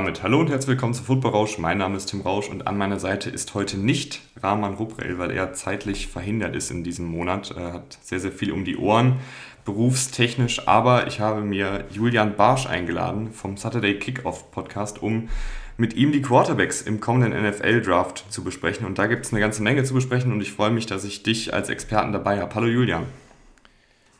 [0.00, 1.58] Damit hallo und herzlich willkommen zu Football Rausch.
[1.58, 5.30] Mein Name ist Tim Rausch und an meiner Seite ist heute nicht Rahman Ruprel, weil
[5.30, 7.50] er zeitlich verhindert ist in diesem Monat.
[7.54, 9.18] Er hat sehr, sehr viel um die Ohren,
[9.66, 10.66] berufstechnisch.
[10.66, 15.28] Aber ich habe mir Julian Barsch eingeladen vom Saturday Kickoff Podcast, um
[15.76, 18.86] mit ihm die Quarterbacks im kommenden NFL-Draft zu besprechen.
[18.86, 21.24] Und da gibt es eine ganze Menge zu besprechen und ich freue mich, dass ich
[21.24, 22.54] dich als Experten dabei habe.
[22.54, 23.04] Hallo Julian.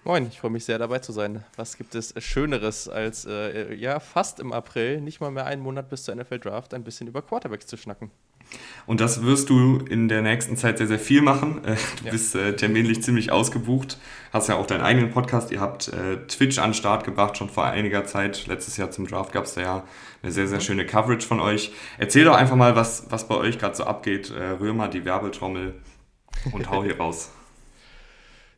[0.02, 1.44] Moin, ich freue mich sehr dabei zu sein.
[1.56, 5.90] Was gibt es Schöneres als äh, ja fast im April, nicht mal mehr einen Monat
[5.90, 8.10] bis zur NFL Draft, ein bisschen über Quarterbacks zu schnacken?
[8.86, 11.62] Und das wirst du in der nächsten Zeit sehr, sehr viel machen.
[11.64, 12.12] Äh, du ja.
[12.12, 13.98] bist äh, terminlich ziemlich ausgebucht.
[14.32, 15.52] Hast ja auch deinen eigenen Podcast.
[15.52, 18.46] Ihr habt äh, Twitch an den Start gebracht, schon vor einiger Zeit.
[18.46, 19.84] Letztes Jahr zum Draft gab es da ja
[20.22, 20.62] eine sehr, sehr mhm.
[20.62, 21.72] schöne Coverage von euch.
[21.98, 24.30] Erzähl doch einfach mal, was, was bei euch gerade so abgeht.
[24.30, 25.74] Äh, rühr mal die Werbetrommel
[26.52, 27.32] und hau hier raus.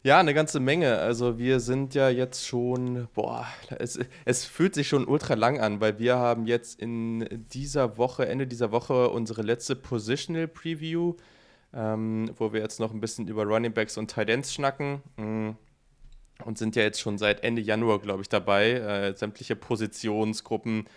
[0.04, 0.98] Ja, eine ganze Menge.
[0.98, 3.46] Also wir sind ja jetzt schon, boah,
[3.78, 8.26] es, es fühlt sich schon ultra lang an, weil wir haben jetzt in dieser Woche,
[8.26, 11.14] Ende dieser Woche, unsere letzte Positional Preview,
[11.72, 15.02] ähm, wo wir jetzt noch ein bisschen über Running Backs und Tight Ends schnacken.
[15.16, 15.50] Mm,
[16.44, 20.88] und sind ja jetzt schon seit Ende Januar, glaube ich, dabei, äh, sämtliche Positionsgruppen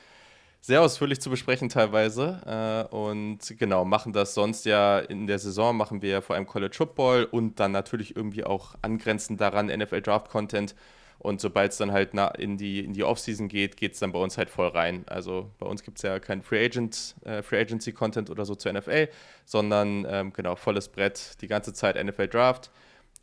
[0.65, 2.87] sehr ausführlich zu besprechen teilweise.
[2.91, 6.75] Äh, und genau, machen das sonst ja in der Saison, machen wir vor allem College
[6.75, 10.73] Football und dann natürlich irgendwie auch angrenzend daran NFL Draft Content.
[11.19, 14.19] Und sobald es dann halt in die, in die Offseason geht, geht es dann bei
[14.19, 15.03] uns halt voll rein.
[15.07, 18.55] Also bei uns gibt es ja kein Free, Agent, äh, Free Agency Content oder so
[18.55, 19.09] zur NFL,
[19.45, 22.71] sondern ähm, genau, volles Brett, die ganze Zeit NFL Draft.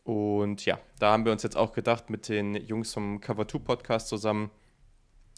[0.04, 3.58] Und ja, da haben wir uns jetzt auch gedacht mit den Jungs vom Cover 2
[3.58, 4.50] Podcast zusammen,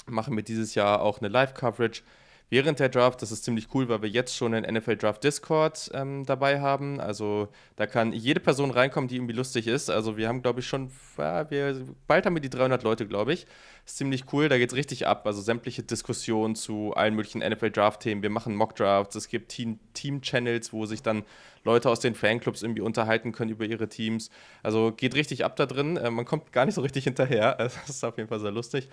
[0.06, 2.02] machen wir dieses Jahr auch eine Live-Coverage
[2.50, 3.20] während der Draft.
[3.22, 7.00] Das ist ziemlich cool, weil wir jetzt schon einen NFL Draft Discord ähm, dabei haben.
[7.00, 9.91] Also da kann jede Person reinkommen, die irgendwie lustig ist.
[9.91, 13.32] Also wir haben, glaube ich, schon, ja, wir, bald haben wir die 300 Leute, glaube
[13.32, 13.47] ich.
[13.84, 15.26] Ist ziemlich cool, da geht es richtig ab.
[15.26, 18.22] Also sämtliche Diskussionen zu allen möglichen NFL Draft-Themen.
[18.22, 19.53] Wir machen Mock-Drafts, es gibt
[19.94, 21.25] Team-Channels, wo sich dann
[21.65, 24.31] Leute aus den Fanclubs irgendwie unterhalten können über ihre Teams.
[24.62, 25.97] Also geht richtig ab da drin.
[25.97, 27.56] Äh, man kommt gar nicht so richtig hinterher.
[27.65, 28.88] Das ist auf jeden Fall sehr lustig.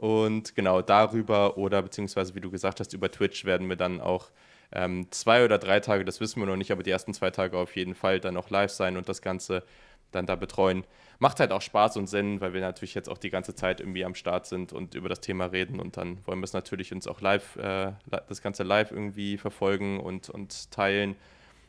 [0.00, 4.30] Und genau darüber oder beziehungsweise, wie du gesagt hast, über Twitch werden wir dann auch
[4.72, 7.58] ähm, zwei oder drei Tage, das wissen wir noch nicht, aber die ersten zwei Tage
[7.58, 9.62] auf jeden Fall dann auch live sein und das Ganze
[10.10, 10.84] dann da betreuen.
[11.18, 14.06] Macht halt auch Spaß und Sinn, weil wir natürlich jetzt auch die ganze Zeit irgendwie
[14.06, 17.06] am Start sind und über das Thema reden und dann wollen wir es natürlich uns
[17.06, 17.92] auch live, äh,
[18.26, 21.14] das Ganze live irgendwie verfolgen und, und teilen.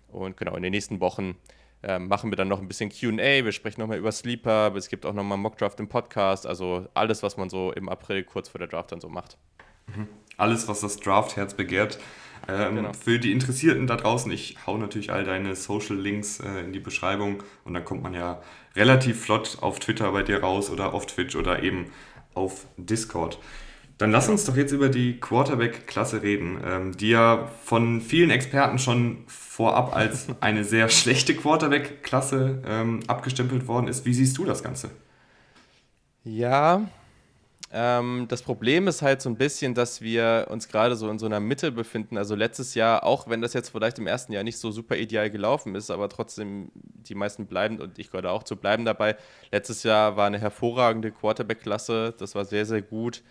[0.08, 1.36] Und genau, in den nächsten Wochen
[1.84, 5.06] äh, machen wir dann noch ein bisschen QA, wir sprechen nochmal über Sleeper, es gibt
[5.06, 8.68] auch nochmal Mockdraft im Podcast, also alles, was man so im April kurz vor der
[8.68, 9.38] Draft dann so macht.
[9.88, 10.08] Mhm.
[10.38, 12.00] Alles, was das Draft-Herz begehrt.
[12.48, 12.94] Ähm, genau.
[12.94, 16.80] Für die Interessierten da draußen, ich hau natürlich all deine Social Links äh, in die
[16.80, 18.42] Beschreibung und dann kommt man ja
[18.76, 21.92] relativ flott auf Twitter bei dir raus oder auf Twitch oder eben
[22.34, 23.38] auf Discord.
[24.02, 28.80] Dann lass uns doch jetzt über die Quarterback-Klasse reden, ähm, die ja von vielen Experten
[28.80, 34.04] schon vorab als eine sehr schlechte Quarterback-Klasse ähm, abgestempelt worden ist.
[34.04, 34.90] Wie siehst du das Ganze?
[36.24, 36.88] Ja,
[37.72, 41.28] ähm, das Problem ist halt so ein bisschen, dass wir uns gerade so in so
[41.28, 42.18] einer Mitte befinden.
[42.18, 45.30] Also letztes Jahr, auch wenn das jetzt vielleicht im ersten Jahr nicht so super ideal
[45.30, 49.16] gelaufen ist, aber trotzdem die meisten bleiben und ich gehöre auch zu bleiben dabei.
[49.52, 53.22] Letztes Jahr war eine hervorragende Quarterback-Klasse, das war sehr, sehr gut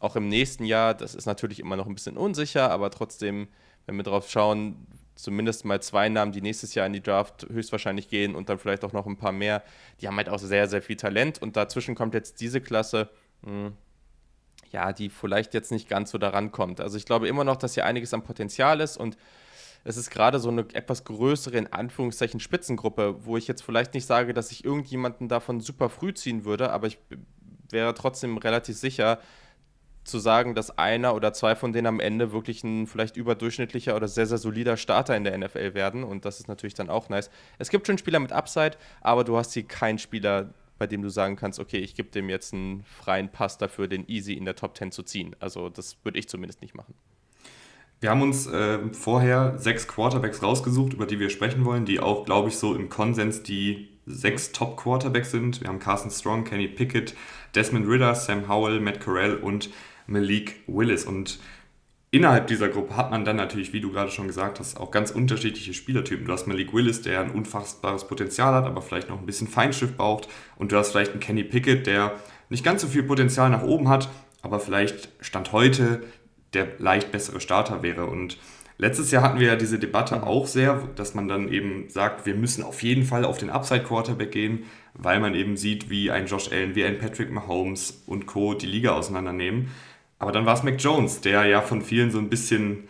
[0.00, 3.48] auch im nächsten Jahr, das ist natürlich immer noch ein bisschen unsicher, aber trotzdem,
[3.86, 8.08] wenn wir drauf schauen, zumindest mal zwei Namen, die nächstes Jahr in die Draft höchstwahrscheinlich
[8.08, 9.62] gehen und dann vielleicht auch noch ein paar mehr,
[10.00, 13.08] die haben halt auch sehr, sehr viel Talent und dazwischen kommt jetzt diese Klasse,
[13.42, 13.72] mh, hm,
[14.72, 16.80] ja, die vielleicht jetzt nicht ganz so daran kommt.
[16.80, 19.16] Also ich glaube immer noch, dass hier einiges am Potenzial ist und
[19.84, 24.04] es ist gerade so eine etwas größere, in Anführungszeichen, Spitzengruppe, wo ich jetzt vielleicht nicht
[24.04, 26.98] sage, dass ich irgendjemanden davon super früh ziehen würde, aber ich
[27.70, 29.20] wäre trotzdem relativ sicher,
[30.06, 34.08] zu sagen, dass einer oder zwei von denen am Ende wirklich ein vielleicht überdurchschnittlicher oder
[34.08, 36.04] sehr, sehr solider Starter in der NFL werden.
[36.04, 37.30] Und das ist natürlich dann auch nice.
[37.58, 41.08] Es gibt schon Spieler mit Upside, aber du hast hier keinen Spieler, bei dem du
[41.08, 44.56] sagen kannst, okay, ich gebe dem jetzt einen freien Pass dafür, den easy in der
[44.56, 45.34] Top 10 zu ziehen.
[45.40, 46.94] Also das würde ich zumindest nicht machen.
[48.00, 52.26] Wir haben uns äh, vorher sechs Quarterbacks rausgesucht, über die wir sprechen wollen, die auch,
[52.26, 55.60] glaube ich, so im Konsens die sechs Top-Quarterbacks sind.
[55.62, 57.14] Wir haben Carson Strong, Kenny Pickett,
[57.54, 59.70] Desmond Ritter, Sam Howell, Matt Corral und
[60.06, 61.04] Malik Willis.
[61.04, 61.38] Und
[62.10, 65.10] innerhalb dieser Gruppe hat man dann natürlich, wie du gerade schon gesagt hast, auch ganz
[65.10, 66.26] unterschiedliche Spielertypen.
[66.26, 69.96] Du hast Malik Willis, der ein unfassbares Potenzial hat, aber vielleicht noch ein bisschen Feinschrift
[69.96, 70.28] braucht.
[70.56, 72.14] Und du hast vielleicht einen Kenny Pickett, der
[72.48, 74.08] nicht ganz so viel Potenzial nach oben hat,
[74.42, 76.02] aber vielleicht Stand heute
[76.54, 78.06] der leicht bessere Starter wäre.
[78.06, 78.38] Und
[78.78, 82.34] letztes Jahr hatten wir ja diese Debatte auch sehr, dass man dann eben sagt, wir
[82.34, 84.64] müssen auf jeden Fall auf den Upside Quarterback gehen,
[84.94, 88.54] weil man eben sieht, wie ein Josh Allen, wie ein Patrick Mahomes und Co.
[88.54, 89.68] die Liga auseinandernehmen.
[90.18, 92.88] Aber dann war es Mac Jones, der ja von vielen so ein bisschen,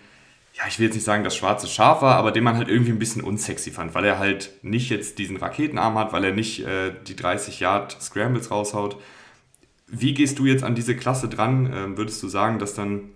[0.55, 2.93] ja, ich will jetzt nicht sagen, das schwarze Schaf war, aber den man halt irgendwie
[2.93, 6.65] ein bisschen unsexy fand, weil er halt nicht jetzt diesen Raketenarm hat, weil er nicht
[6.65, 8.97] äh, die 30 Yard Scrambles raushaut.
[9.89, 11.73] Wie gehst du jetzt an diese Klasse dran?
[11.73, 13.11] Ähm, würdest du sagen, dass dann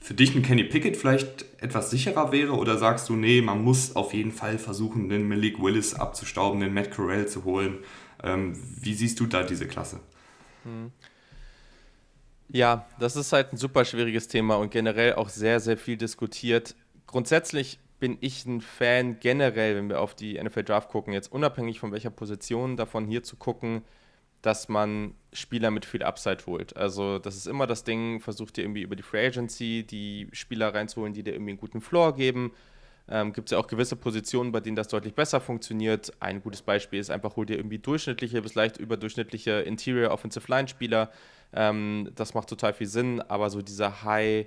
[0.00, 3.94] für dich ein Kenny Pickett vielleicht etwas sicherer wäre oder sagst du, nee, man muss
[3.94, 7.78] auf jeden Fall versuchen, den Malik Willis abzustauben, den Matt Corral zu holen?
[8.22, 10.00] Ähm, wie siehst du da diese Klasse?
[10.64, 10.90] Hm.
[12.48, 16.74] Ja, das ist halt ein super schwieriges Thema und generell auch sehr, sehr viel diskutiert.
[17.06, 21.78] Grundsätzlich bin ich ein Fan generell, wenn wir auf die NFL Draft gucken, jetzt unabhängig
[21.78, 23.82] von welcher Position davon hier zu gucken,
[24.42, 26.76] dass man Spieler mit viel Upside holt.
[26.76, 30.74] Also das ist immer das Ding, versucht ihr irgendwie über die Free Agency die Spieler
[30.74, 32.52] reinzuholen, die dir irgendwie einen guten Floor geben.
[33.08, 36.12] Ähm, Gibt es ja auch gewisse Positionen, bei denen das deutlich besser funktioniert.
[36.20, 40.68] Ein gutes Beispiel ist einfach, hol dir irgendwie durchschnittliche bis leicht überdurchschnittliche Interior Offensive Line
[40.68, 41.10] Spieler.
[41.52, 44.46] Ähm, das macht total viel Sinn, aber so diese High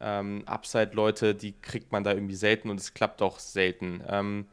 [0.00, 4.02] ähm, Upside Leute, die kriegt man da irgendwie selten und es klappt auch selten.
[4.08, 4.46] Ähm,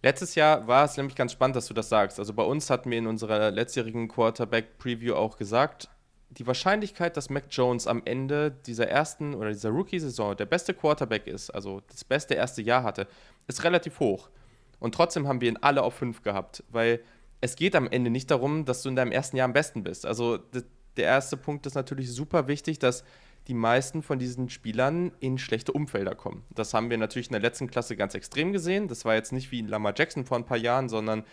[0.00, 2.20] Letztes Jahr war es nämlich ganz spannend, dass du das sagst.
[2.20, 5.88] Also bei uns hatten wir in unserer letztjährigen Quarterback-Preview auch gesagt,
[6.30, 11.26] die Wahrscheinlichkeit, dass Mac Jones am Ende dieser ersten oder dieser Rookie-Saison der beste Quarterback
[11.26, 13.08] ist, also das beste erste Jahr hatte,
[13.48, 14.28] ist relativ hoch.
[14.78, 17.00] Und trotzdem haben wir ihn alle auf 5 gehabt, weil
[17.40, 20.06] es geht am Ende nicht darum, dass du in deinem ersten Jahr am besten bist.
[20.06, 20.38] Also
[20.98, 23.04] der erste Punkt ist natürlich super wichtig, dass
[23.46, 26.44] die meisten von diesen Spielern in schlechte Umfelder kommen.
[26.50, 28.88] Das haben wir natürlich in der letzten Klasse ganz extrem gesehen.
[28.88, 31.24] Das war jetzt nicht wie Lamar Jackson vor ein paar Jahren, sondern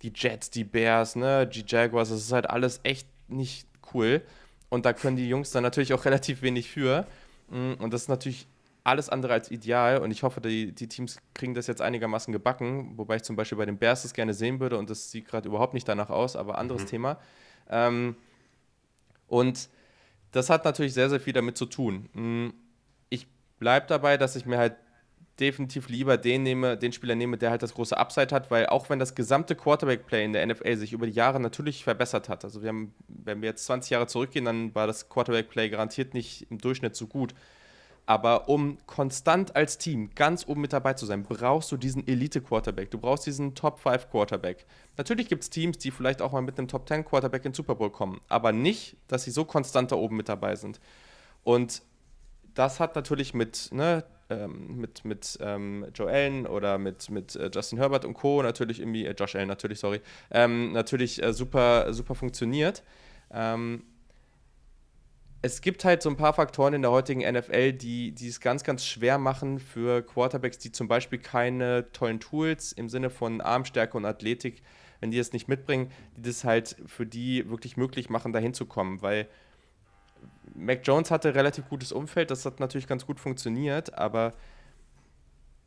[0.00, 4.22] die Jets, die Bears, ne, die Jaguars, das ist halt alles echt nicht cool.
[4.70, 7.06] Und da können die Jungs dann natürlich auch relativ wenig für.
[7.50, 8.46] Mm, und das ist natürlich
[8.84, 9.98] alles andere als ideal.
[9.98, 12.96] Und ich hoffe, die, die Teams kriegen das jetzt einigermaßen gebacken.
[12.96, 14.78] Wobei ich zum Beispiel bei den Bears das gerne sehen würde.
[14.78, 16.86] Und das sieht gerade überhaupt nicht danach aus, aber anderes mhm.
[16.86, 17.18] Thema.
[17.68, 18.16] Ähm,
[19.28, 19.68] und
[20.32, 22.08] das hat natürlich sehr, sehr viel damit zu tun.
[22.12, 22.48] Mm,
[23.08, 23.26] ich
[23.58, 24.76] bleibe dabei, dass ich mir halt
[25.40, 28.90] definitiv lieber den nehme, den Spieler nehme, der halt das große Upside hat, weil auch
[28.90, 32.62] wenn das gesamte Quarterback-Play in der NFL sich über die Jahre natürlich verbessert hat, also
[32.62, 36.58] wir haben, wenn wir jetzt 20 Jahre zurückgehen, dann war das Quarterback-Play garantiert nicht im
[36.58, 37.34] Durchschnitt so gut.
[38.08, 42.90] Aber um konstant als Team ganz oben mit dabei zu sein, brauchst du diesen Elite-Quarterback.
[42.90, 44.64] Du brauchst diesen Top-5-Quarterback.
[44.96, 48.22] Natürlich gibt es Teams, die vielleicht auch mal mit einem Top-10-Quarterback in Super Bowl kommen,
[48.30, 50.80] aber nicht, dass sie so konstant da oben mit dabei sind.
[51.44, 51.82] Und
[52.54, 57.50] das hat natürlich mit, ne, ähm, mit, mit ähm, Joe Allen oder mit, mit äh,
[57.54, 58.42] Justin Herbert und Co.
[58.42, 60.00] natürlich irgendwie, äh, Josh Allen natürlich, sorry,
[60.30, 62.82] ähm, natürlich äh, super, super funktioniert.
[63.30, 63.82] Ähm,
[65.40, 68.64] es gibt halt so ein paar Faktoren in der heutigen NFL, die, die es ganz,
[68.64, 73.96] ganz schwer machen für Quarterbacks, die zum Beispiel keine tollen Tools im Sinne von Armstärke
[73.96, 74.62] und Athletik,
[75.00, 79.00] wenn die es nicht mitbringen, die das halt für die wirklich möglich machen, da hinzukommen.
[79.00, 79.28] Weil
[80.54, 84.32] Mac Jones hatte relativ gutes Umfeld, das hat natürlich ganz gut funktioniert, aber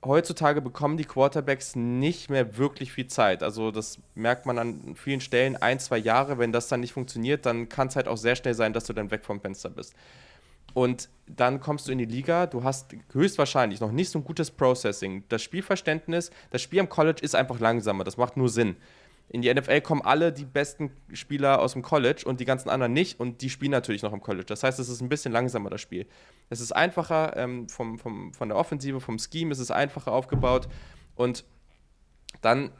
[0.03, 3.43] heutzutage bekommen die Quarterbacks nicht mehr wirklich viel Zeit.
[3.43, 7.45] Also das merkt man an vielen Stellen, ein, zwei Jahre, wenn das dann nicht funktioniert,
[7.45, 9.93] dann kann es halt auch sehr schnell sein, dass du dann weg vom Fenster bist.
[10.73, 14.49] Und dann kommst du in die Liga, du hast höchstwahrscheinlich noch nicht so ein gutes
[14.49, 15.23] Processing.
[15.29, 18.77] Das Spielverständnis, das Spiel am College ist einfach langsamer, das macht nur Sinn
[19.33, 22.91] in die NFL kommen alle die besten Spieler aus dem College und die ganzen anderen
[22.91, 24.45] nicht und die spielen natürlich noch im College.
[24.45, 26.05] Das heißt, es ist ein bisschen langsamer, das Spiel.
[26.49, 30.67] Es ist einfacher ähm, vom, vom, von der Offensive, vom Scheme ist es einfacher aufgebaut
[31.15, 31.45] und
[32.41, 32.71] dann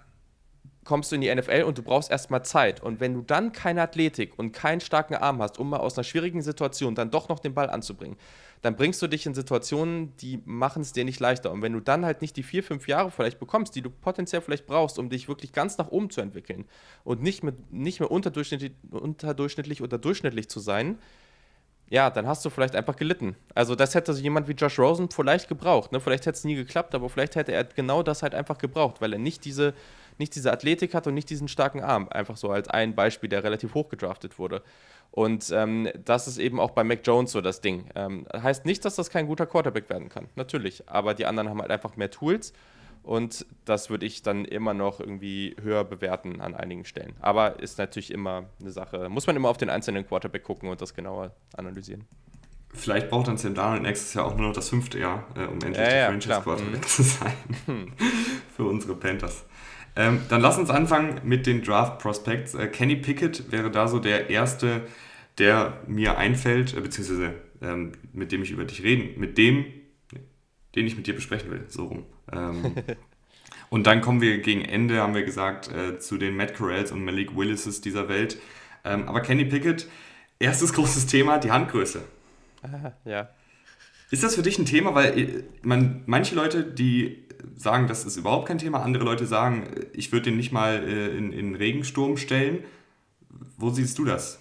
[0.84, 2.82] kommst du in die NFL und du brauchst erstmal Zeit.
[2.82, 6.04] Und wenn du dann keine Athletik und keinen starken Arm hast, um mal aus einer
[6.04, 8.18] schwierigen Situation dann doch noch den Ball anzubringen,
[8.62, 11.52] dann bringst du dich in Situationen, die machen es dir nicht leichter.
[11.52, 14.42] Und wenn du dann halt nicht die vier, fünf Jahre vielleicht bekommst, die du potenziell
[14.42, 16.66] vielleicht brauchst, um dich wirklich ganz nach oben zu entwickeln
[17.04, 21.00] und nicht, mit, nicht mehr unterdurchschnittlich, unterdurchschnittlich oder durchschnittlich zu sein,
[21.90, 23.36] ja, dann hast du vielleicht einfach gelitten.
[23.54, 25.92] Also das hätte so jemand wie Josh Rosen vielleicht gebraucht.
[25.92, 26.00] Ne?
[26.00, 29.12] Vielleicht hätte es nie geklappt, aber vielleicht hätte er genau das halt einfach gebraucht, weil
[29.12, 29.74] er nicht diese,
[30.18, 32.08] nicht diese Athletik hat und nicht diesen starken Arm.
[32.10, 34.62] Einfach so als ein Beispiel, der relativ hoch gedraftet wurde.
[35.12, 37.90] Und ähm, das ist eben auch bei Mac Jones so das Ding.
[37.96, 40.88] Ähm, heißt nicht, dass das kein guter Quarterback werden kann, natürlich.
[40.88, 42.54] Aber die anderen haben halt einfach mehr Tools
[43.04, 47.14] und das würde ich dann immer noch irgendwie höher bewerten an einigen Stellen.
[47.20, 50.82] Aber ist natürlich immer eine Sache, muss man immer auf den einzelnen Quarterback gucken und
[50.82, 52.06] das genauer analysieren.
[52.74, 55.56] Vielleicht braucht dann Sam Darnold nächstes Jahr auch nur noch das fünfte Jahr, äh, um
[55.56, 56.84] endlich ja, der ja, Franchise Quarterback mhm.
[56.84, 57.34] zu sein.
[58.56, 59.46] Für unsere Panthers.
[59.96, 62.54] Ähm, dann lass uns anfangen mit den Draft Prospects.
[62.54, 64.84] Äh, Kenny Pickett wäre da so der erste,
[65.38, 69.66] der mir einfällt, äh, beziehungsweise ähm, mit dem ich über dich reden, mit dem,
[70.76, 72.06] den ich mit dir besprechen will, so rum.
[72.32, 72.76] Ähm,
[73.70, 77.04] und dann kommen wir gegen Ende, haben wir gesagt, äh, zu den Matt Corrals und
[77.04, 78.38] Malik Willises dieser Welt.
[78.84, 79.88] Ähm, aber Kenny Pickett,
[80.40, 82.02] erstes großes Thema, die Handgröße.
[83.06, 83.30] ja.
[84.10, 84.94] Ist das für dich ein Thema?
[84.94, 87.24] Weil äh, man, manche Leute, die
[87.56, 91.18] sagen, das ist überhaupt kein Thema, andere Leute sagen, ich würde den nicht mal äh,
[91.18, 92.64] in, in Regensturm stellen.
[93.58, 94.40] Wo siehst du das?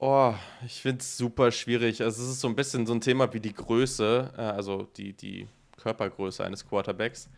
[0.00, 2.02] Oh, ich finde es super schwierig.
[2.02, 5.12] Also es ist so ein bisschen so ein Thema wie die Größe, äh, also die,
[5.12, 7.28] die Körpergröße eines Quarterbacks.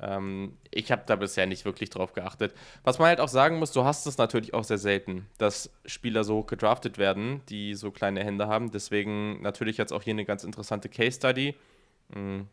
[0.00, 2.54] Ähm, ich habe da bisher nicht wirklich drauf geachtet.
[2.84, 6.24] Was man halt auch sagen muss, du hast es natürlich auch sehr selten, dass Spieler
[6.24, 8.70] so gedraftet werden, die so kleine Hände haben.
[8.70, 11.54] Deswegen natürlich jetzt auch hier eine ganz interessante Case Study.
[12.14, 12.48] Mhm.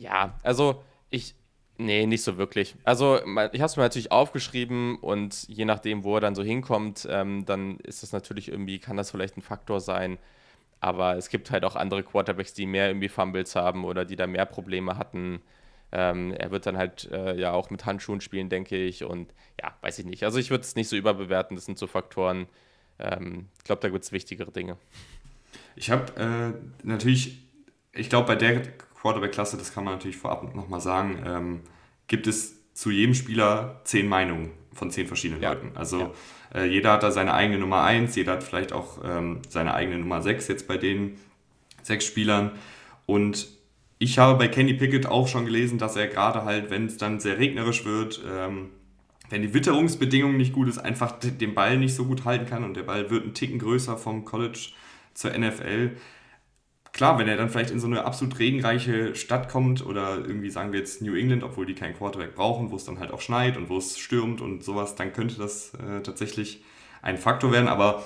[0.00, 1.34] Ja, also ich,
[1.80, 2.76] Nee, nicht so wirklich.
[2.84, 7.08] Also, ich habe es mir natürlich aufgeschrieben und je nachdem, wo er dann so hinkommt,
[7.10, 10.18] ähm, dann ist das natürlich irgendwie, kann das vielleicht ein Faktor sein.
[10.80, 14.26] Aber es gibt halt auch andere Quarterbacks, die mehr irgendwie Fumbles haben oder die da
[14.26, 15.40] mehr Probleme hatten.
[15.90, 19.02] Ähm, er wird dann halt äh, ja auch mit Handschuhen spielen, denke ich.
[19.04, 20.24] Und ja, weiß ich nicht.
[20.24, 21.56] Also ich würde es nicht so überbewerten.
[21.56, 22.46] Das sind so Faktoren.
[22.98, 24.76] Ähm, ich glaube, da gibt es wichtigere Dinge.
[25.76, 27.38] Ich habe äh, natürlich,
[27.92, 28.62] ich glaube, bei der
[29.00, 31.60] Quarterback-Klasse, das kann man natürlich vorab nochmal sagen, ähm,
[32.06, 35.52] gibt es zu jedem Spieler zehn Meinungen von zehn verschiedenen ja.
[35.52, 35.72] Leuten.
[35.74, 36.12] Also
[36.54, 36.60] ja.
[36.60, 39.98] äh, jeder hat da seine eigene Nummer 1, jeder hat vielleicht auch ähm, seine eigene
[39.98, 41.16] Nummer 6 jetzt bei den
[41.82, 42.52] sechs Spielern.
[43.06, 43.48] Und
[43.98, 47.20] ich habe bei Kenny Pickett auch schon gelesen, dass er gerade halt, wenn es dann
[47.20, 48.70] sehr regnerisch wird, ähm,
[49.30, 52.76] wenn die Witterungsbedingungen nicht gut ist, einfach den Ball nicht so gut halten kann und
[52.76, 54.70] der Ball wird einen Ticken größer vom College
[55.14, 55.92] zur NFL.
[57.00, 60.70] Klar, wenn er dann vielleicht in so eine absolut regenreiche Stadt kommt oder irgendwie sagen
[60.70, 63.56] wir jetzt New England, obwohl die keinen Quarterback brauchen, wo es dann halt auch schneit
[63.56, 66.62] und wo es stürmt und sowas, dann könnte das äh, tatsächlich
[67.00, 67.68] ein Faktor werden.
[67.68, 68.04] Aber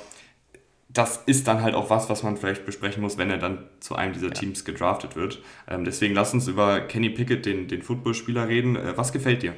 [0.89, 3.97] das ist dann halt auch was, was man vielleicht besprechen muss, wenn er dann zu
[3.97, 4.33] einem dieser ja.
[4.33, 5.43] Teams gedraftet wird.
[5.67, 8.77] Ähm, deswegen lass uns über Kenny Pickett, den, den Footballspieler, reden.
[8.77, 9.57] Äh, was gefällt dir?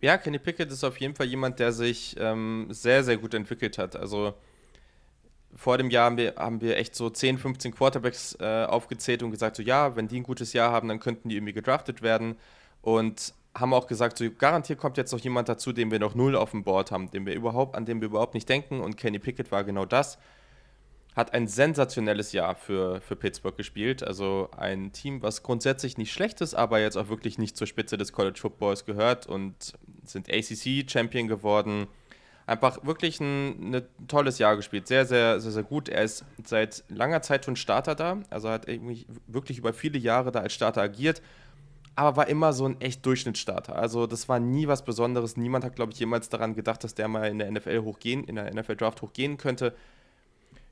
[0.00, 3.76] Ja, Kenny Pickett ist auf jeden Fall jemand, der sich ähm, sehr, sehr gut entwickelt
[3.76, 3.96] hat.
[3.96, 4.34] Also
[5.56, 9.30] vor dem Jahr haben wir, haben wir echt so 10, 15 Quarterbacks äh, aufgezählt und
[9.30, 12.36] gesagt, so ja, wenn die ein gutes Jahr haben, dann könnten die irgendwie gedraftet werden.
[12.82, 16.36] Und haben auch gesagt, so garantiert kommt jetzt noch jemand dazu, den wir noch null
[16.36, 18.80] auf dem Board haben, den wir überhaupt, an dem wir überhaupt nicht denken.
[18.80, 20.18] Und Kenny Pickett war genau das.
[21.14, 24.02] Hat ein sensationelles Jahr für, für Pittsburgh gespielt.
[24.02, 27.96] Also ein Team, was grundsätzlich nicht schlecht ist, aber jetzt auch wirklich nicht zur Spitze
[27.96, 29.72] des College Footballs gehört und
[30.04, 31.86] sind ACC-Champion geworden.
[32.46, 34.86] Einfach wirklich ein, ein, tolles Jahr gespielt.
[34.86, 35.88] Sehr, sehr, sehr, sehr gut.
[35.88, 38.18] Er ist seit langer Zeit schon Starter da.
[38.30, 38.66] Also hat
[39.26, 41.20] wirklich über viele Jahre da als Starter agiert
[41.96, 43.74] aber war immer so ein echt Durchschnittsstarter.
[43.74, 45.36] Also das war nie was Besonderes.
[45.38, 48.36] Niemand hat, glaube ich, jemals daran gedacht, dass der mal in der NFL hochgehen, in
[48.36, 49.74] der NFL Draft hochgehen könnte.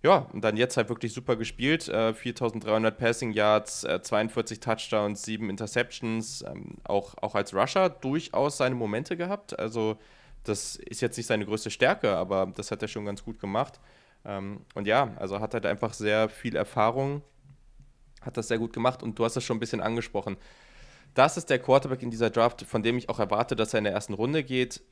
[0.03, 1.89] Ja, und dann jetzt halt wirklich super gespielt.
[1.89, 6.45] Äh, 4300 Passing Yards, äh, 42 Touchdowns, 7 Interceptions.
[6.47, 9.59] Ähm, auch, auch als Rusher durchaus seine Momente gehabt.
[9.59, 9.97] Also
[10.45, 13.81] das ist jetzt nicht seine größte Stärke, aber das hat er schon ganz gut gemacht.
[14.25, 17.23] Ähm, und ja, also hat halt einfach sehr viel Erfahrung,
[18.21, 20.37] hat das sehr gut gemacht und du hast das schon ein bisschen angesprochen
[21.15, 23.85] das ist der Quarterback in dieser Draft, von dem ich auch erwarte, dass er in
[23.85, 24.83] der ersten Runde geht,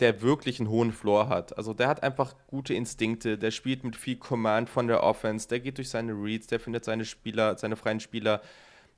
[0.00, 1.56] der wirklich einen hohen Floor hat.
[1.56, 5.60] Also der hat einfach gute Instinkte, der spielt mit viel Command von der Offense, der
[5.60, 8.42] geht durch seine Reads, der findet seine Spieler, seine freien Spieler.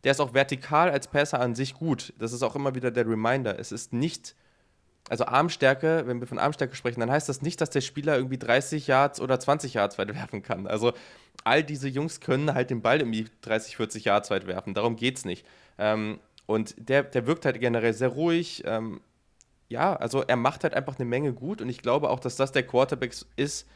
[0.04, 2.14] Der ist auch vertikal als Passer an sich gut.
[2.18, 3.58] Das ist auch immer wieder der Reminder.
[3.58, 4.34] Es ist nicht,
[5.08, 8.38] also Armstärke, wenn wir von Armstärke sprechen, dann heißt das nicht, dass der Spieler irgendwie
[8.38, 10.66] 30 Yards oder 20 Yards weit werfen kann.
[10.66, 10.92] Also
[11.44, 14.74] all diese Jungs können halt den Ball irgendwie 30, 40 Yards weit werfen.
[14.74, 15.46] Darum geht es nicht.
[15.78, 18.62] Ähm, und der, der wirkt halt generell sehr ruhig.
[18.66, 19.00] Ähm,
[19.68, 22.52] ja, also er macht halt einfach eine Menge gut und ich glaube auch, dass das
[22.52, 23.68] der Quarterback ist,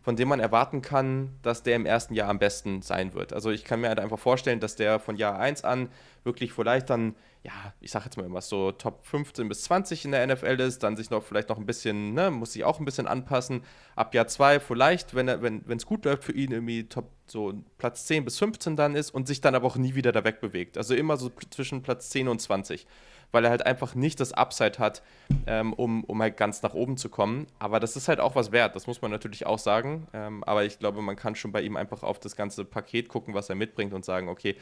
[0.00, 3.32] von dem man erwarten kann, dass der im ersten Jahr am besten sein wird.
[3.32, 5.88] Also ich kann mir halt einfach vorstellen, dass der von Jahr 1 an
[6.24, 10.12] wirklich vielleicht dann ja, ich sag jetzt mal immer so Top 15 bis 20 in
[10.12, 12.84] der NFL ist, dann sich noch vielleicht noch ein bisschen, ne, muss sich auch ein
[12.84, 13.62] bisschen anpassen.
[13.96, 18.04] Ab Jahr 2 vielleicht, wenn es wenn, gut läuft für ihn, irgendwie Top so Platz
[18.06, 20.76] 10 bis 15 dann ist und sich dann aber auch nie wieder da wegbewegt.
[20.76, 22.86] Also immer so zwischen Platz 10 und 20,
[23.32, 25.02] weil er halt einfach nicht das Upside hat,
[25.46, 27.46] ähm, um, um halt ganz nach oben zu kommen.
[27.58, 30.08] Aber das ist halt auch was wert, das muss man natürlich auch sagen.
[30.12, 33.32] Ähm, aber ich glaube, man kann schon bei ihm einfach auf das ganze Paket gucken,
[33.32, 34.56] was er mitbringt und sagen, okay,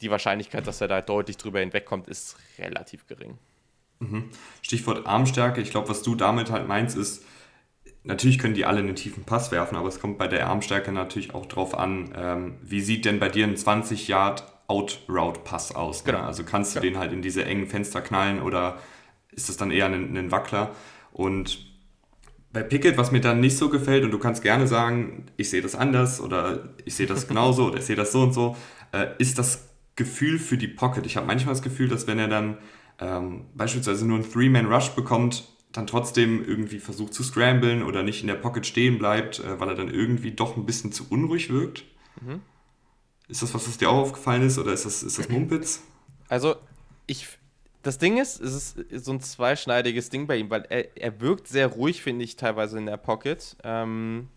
[0.00, 3.38] die Wahrscheinlichkeit, dass er da deutlich drüber hinwegkommt, ist relativ gering.
[4.00, 4.30] Mhm.
[4.62, 5.60] Stichwort Armstärke.
[5.60, 7.24] Ich glaube, was du damit halt meinst, ist,
[8.02, 11.34] natürlich können die alle einen tiefen Pass werfen, aber es kommt bei der Armstärke natürlich
[11.34, 16.04] auch drauf an, ähm, wie sieht denn bei dir ein 20 Yard Out-Route-Pass aus?
[16.04, 16.12] Ne?
[16.12, 16.24] Genau.
[16.24, 16.82] Also kannst du ja.
[16.82, 18.78] den halt in diese engen Fenster knallen oder
[19.32, 20.74] ist das dann eher ein, ein Wackler?
[21.12, 21.58] Und
[22.52, 25.62] bei Pickett, was mir dann nicht so gefällt, und du kannst gerne sagen, ich sehe
[25.62, 28.56] das anders oder ich sehe das genauso oder ich sehe das so und so,
[28.92, 31.04] äh, ist das Gefühl für die Pocket.
[31.06, 32.58] Ich habe manchmal das Gefühl, dass wenn er dann
[32.98, 38.26] ähm, beispielsweise nur einen Three-Man-Rush bekommt, dann trotzdem irgendwie versucht zu scramblen oder nicht in
[38.26, 41.84] der Pocket stehen bleibt, äh, weil er dann irgendwie doch ein bisschen zu unruhig wirkt.
[42.20, 42.40] Mhm.
[43.28, 45.82] Ist das was, was dir auch aufgefallen ist oder ist das, ist das Mumpitz?
[46.28, 46.56] Also,
[47.06, 47.28] ich,
[47.82, 51.46] das Ding ist, es ist so ein zweischneidiges Ding bei ihm, weil er, er wirkt
[51.46, 53.56] sehr ruhig, finde ich, teilweise in der Pocket.
[53.62, 54.28] Ähm,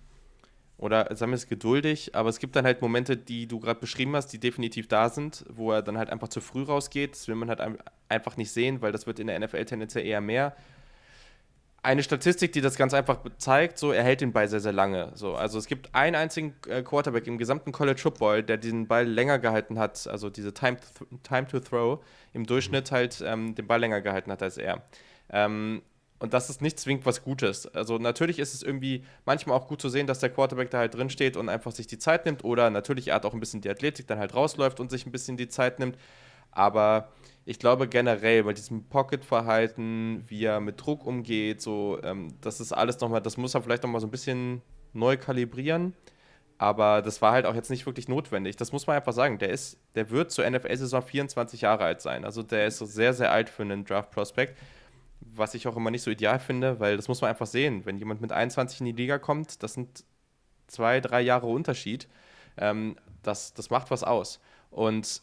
[0.83, 4.15] oder sagen wir es geduldig, aber es gibt dann halt Momente, die du gerade beschrieben
[4.15, 7.13] hast, die definitiv da sind, wo er dann halt einfach zu früh rausgeht.
[7.13, 7.61] Das will man halt
[8.09, 10.55] einfach nicht sehen, weil das wird in der NFL tendenziell eher mehr
[11.83, 15.11] eine Statistik, die das ganz einfach zeigt, so er hält den Ball sehr, sehr lange.
[15.15, 19.05] So, also es gibt einen einzigen äh, Quarterback im gesamten College Football, der diesen Ball
[19.05, 20.77] länger gehalten hat, also diese Time,
[21.23, 21.99] time to Throw
[22.31, 24.81] im Durchschnitt halt ähm, den Ball länger gehalten hat als er.
[25.29, 25.81] Ähm,
[26.23, 27.67] und das ist nicht zwingend was Gutes.
[27.75, 30.93] Also natürlich ist es irgendwie manchmal auch gut zu sehen, dass der Quarterback da halt
[30.93, 32.45] drin steht und einfach sich die Zeit nimmt.
[32.45, 35.11] Oder natürlich, er hat auch ein bisschen die Athletik, dann halt rausläuft und sich ein
[35.11, 35.97] bisschen die Zeit nimmt.
[36.49, 37.09] Aber
[37.43, 42.71] ich glaube generell bei diesem Pocket-Verhalten, wie er mit Druck umgeht, so, ähm, das ist
[42.71, 44.61] alles nochmal, das muss er vielleicht nochmal so ein bisschen
[44.93, 45.93] neu kalibrieren.
[46.57, 48.55] Aber das war halt auch jetzt nicht wirklich notwendig.
[48.55, 49.39] Das muss man einfach sagen.
[49.39, 52.23] Der ist, der wird zur NFL-Saison 24 Jahre alt sein.
[52.23, 54.57] Also der ist sehr, sehr alt für einen Draft-Prospect.
[55.33, 57.85] Was ich auch immer nicht so ideal finde, weil das muss man einfach sehen.
[57.85, 60.03] Wenn jemand mit 21 in die Liga kommt, das sind
[60.67, 62.07] zwei, drei Jahre Unterschied.
[62.57, 64.39] Ähm, das, das macht was aus.
[64.69, 65.21] Und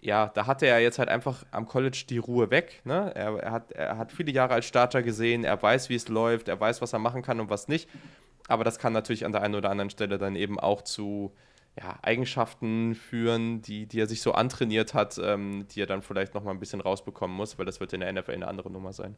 [0.00, 2.82] ja, da hatte er jetzt halt einfach am College die Ruhe weg.
[2.84, 3.12] Ne?
[3.14, 6.48] Er, er, hat, er hat viele Jahre als Starter gesehen, er weiß, wie es läuft,
[6.48, 7.88] er weiß, was er machen kann und was nicht.
[8.46, 11.32] Aber das kann natürlich an der einen oder anderen Stelle dann eben auch zu
[11.78, 16.34] ja, Eigenschaften führen, die, die er sich so antrainiert hat, ähm, die er dann vielleicht
[16.34, 19.14] nochmal ein bisschen rausbekommen muss, weil das wird in der NFL eine andere Nummer sein.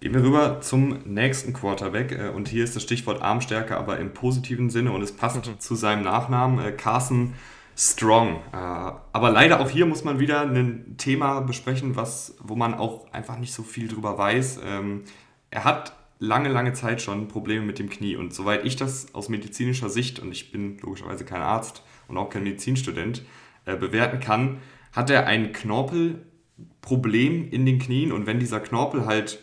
[0.00, 2.12] Gehen wir rüber zum nächsten Quarterback.
[2.12, 5.60] Äh, und hier ist das Stichwort Armstärke, aber im positiven Sinne und es passt mhm.
[5.60, 6.64] zu seinem Nachnamen.
[6.64, 7.34] Äh, Carson
[7.76, 8.42] strong.
[8.52, 13.10] Äh, aber leider auch hier muss man wieder ein Thema besprechen, was, wo man auch
[13.12, 14.60] einfach nicht so viel drüber weiß.
[14.64, 15.04] Ähm,
[15.50, 18.16] er hat lange, lange Zeit schon Probleme mit dem Knie.
[18.16, 22.30] Und soweit ich das aus medizinischer Sicht, und ich bin logischerweise kein Arzt und auch
[22.30, 23.22] kein Medizinstudent,
[23.64, 24.58] äh, bewerten kann,
[24.92, 28.12] hat er ein Knorpelproblem in den Knien.
[28.12, 29.40] Und wenn dieser Knorpel halt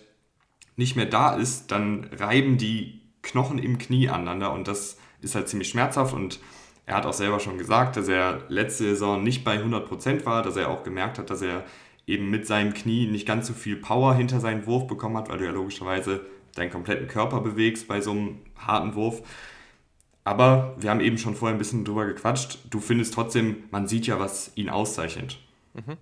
[0.75, 4.53] nicht mehr da ist, dann reiben die Knochen im Knie aneinander.
[4.53, 6.39] Und das ist halt ziemlich schmerzhaft und
[6.85, 10.57] er hat auch selber schon gesagt, dass er letzte Saison nicht bei 100% war, dass
[10.57, 11.63] er auch gemerkt hat, dass er
[12.07, 15.37] eben mit seinem Knie nicht ganz so viel Power hinter seinen Wurf bekommen hat, weil
[15.37, 16.21] du ja logischerweise
[16.55, 19.21] deinen kompletten Körper bewegst bei so einem harten Wurf.
[20.23, 22.59] Aber wir haben eben schon vorher ein bisschen drüber gequatscht.
[22.69, 25.39] Du findest trotzdem, man sieht ja, was ihn auszeichnet.
[25.73, 25.97] Mhm.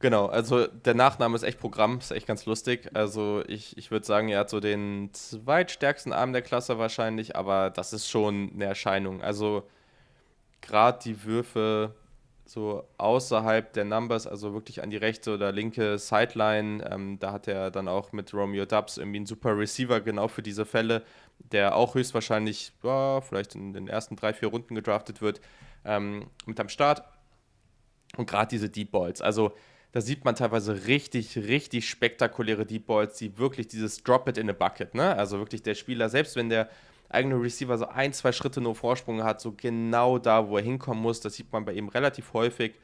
[0.00, 2.90] Genau, also der Nachname ist echt Programm, ist echt ganz lustig.
[2.92, 7.70] Also ich, ich würde sagen, er hat so den zweitstärksten Arm der Klasse wahrscheinlich, aber
[7.70, 9.22] das ist schon eine Erscheinung.
[9.22, 9.62] Also
[10.60, 11.94] gerade die Würfe
[12.52, 17.48] so außerhalb der Numbers, also wirklich an die rechte oder linke Sideline, ähm, da hat
[17.48, 21.02] er dann auch mit Romeo Dubs irgendwie einen super Receiver genau für diese Fälle,
[21.38, 25.40] der auch höchstwahrscheinlich ja, vielleicht in den ersten drei, vier Runden gedraftet wird,
[25.86, 27.02] ähm, mit am Start.
[28.18, 29.54] Und gerade diese Deep Balls, also
[29.92, 34.50] da sieht man teilweise richtig, richtig spektakuläre Deep Balls, die wirklich dieses Drop it in
[34.50, 35.16] a Bucket, ne?
[35.16, 36.68] Also wirklich der Spieler, selbst wenn der
[37.12, 41.02] eigene Receiver so ein, zwei Schritte nur Vorsprung hat, so genau da, wo er hinkommen
[41.02, 42.74] muss, das sieht man bei ihm relativ häufig.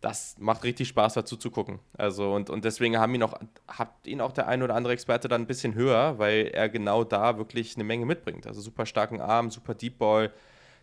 [0.00, 1.78] Das macht richtig Spaß dazu zu gucken.
[1.96, 3.34] Also und, und deswegen haben ihn auch,
[3.68, 7.04] hat ihn auch der ein oder andere Experte dann ein bisschen höher, weil er genau
[7.04, 8.46] da wirklich eine Menge mitbringt.
[8.46, 10.32] Also super starken Arm, super Deep Ball,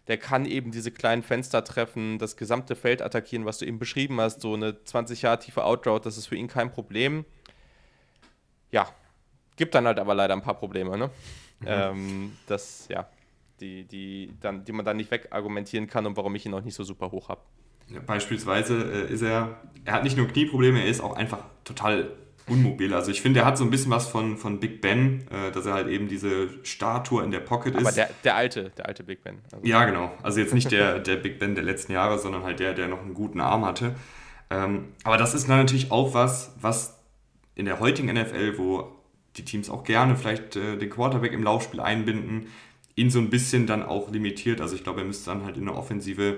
[0.07, 4.21] der kann eben diese kleinen Fenster treffen, das gesamte Feld attackieren, was du eben beschrieben
[4.21, 7.25] hast, so eine 20 Jahre tiefe Outroute, das ist für ihn kein Problem.
[8.71, 8.87] Ja,
[9.57, 11.09] gibt dann halt aber leider ein paar Probleme, ne?
[11.59, 11.67] Mhm.
[11.67, 13.07] Ähm, das, ja,
[13.59, 16.75] die, die, dann, die man dann nicht wegargumentieren kann und warum ich ihn auch nicht
[16.75, 17.41] so super hoch habe.
[17.89, 22.11] Ja, beispielsweise äh, ist er, er hat nicht nur Knieprobleme, er ist auch einfach total
[22.47, 22.93] unmobil.
[22.93, 25.65] Also ich finde, er hat so ein bisschen was von, von Big Ben, äh, dass
[25.65, 27.81] er halt eben diese Statue in der Pocket ist.
[27.81, 29.39] Aber der, der alte, der alte Big Ben.
[29.51, 29.65] Also.
[29.65, 30.11] Ja, genau.
[30.23, 33.01] Also jetzt nicht der, der Big Ben der letzten Jahre, sondern halt der, der noch
[33.01, 33.95] einen guten Arm hatte.
[34.49, 36.97] Ähm, aber das ist natürlich auch was, was
[37.55, 38.96] in der heutigen NFL, wo
[39.37, 42.47] die Teams auch gerne vielleicht äh, den Quarterback im Laufspiel einbinden,
[42.95, 44.61] ihn so ein bisschen dann auch limitiert.
[44.61, 46.37] Also ich glaube, er müsste dann halt in der Offensive,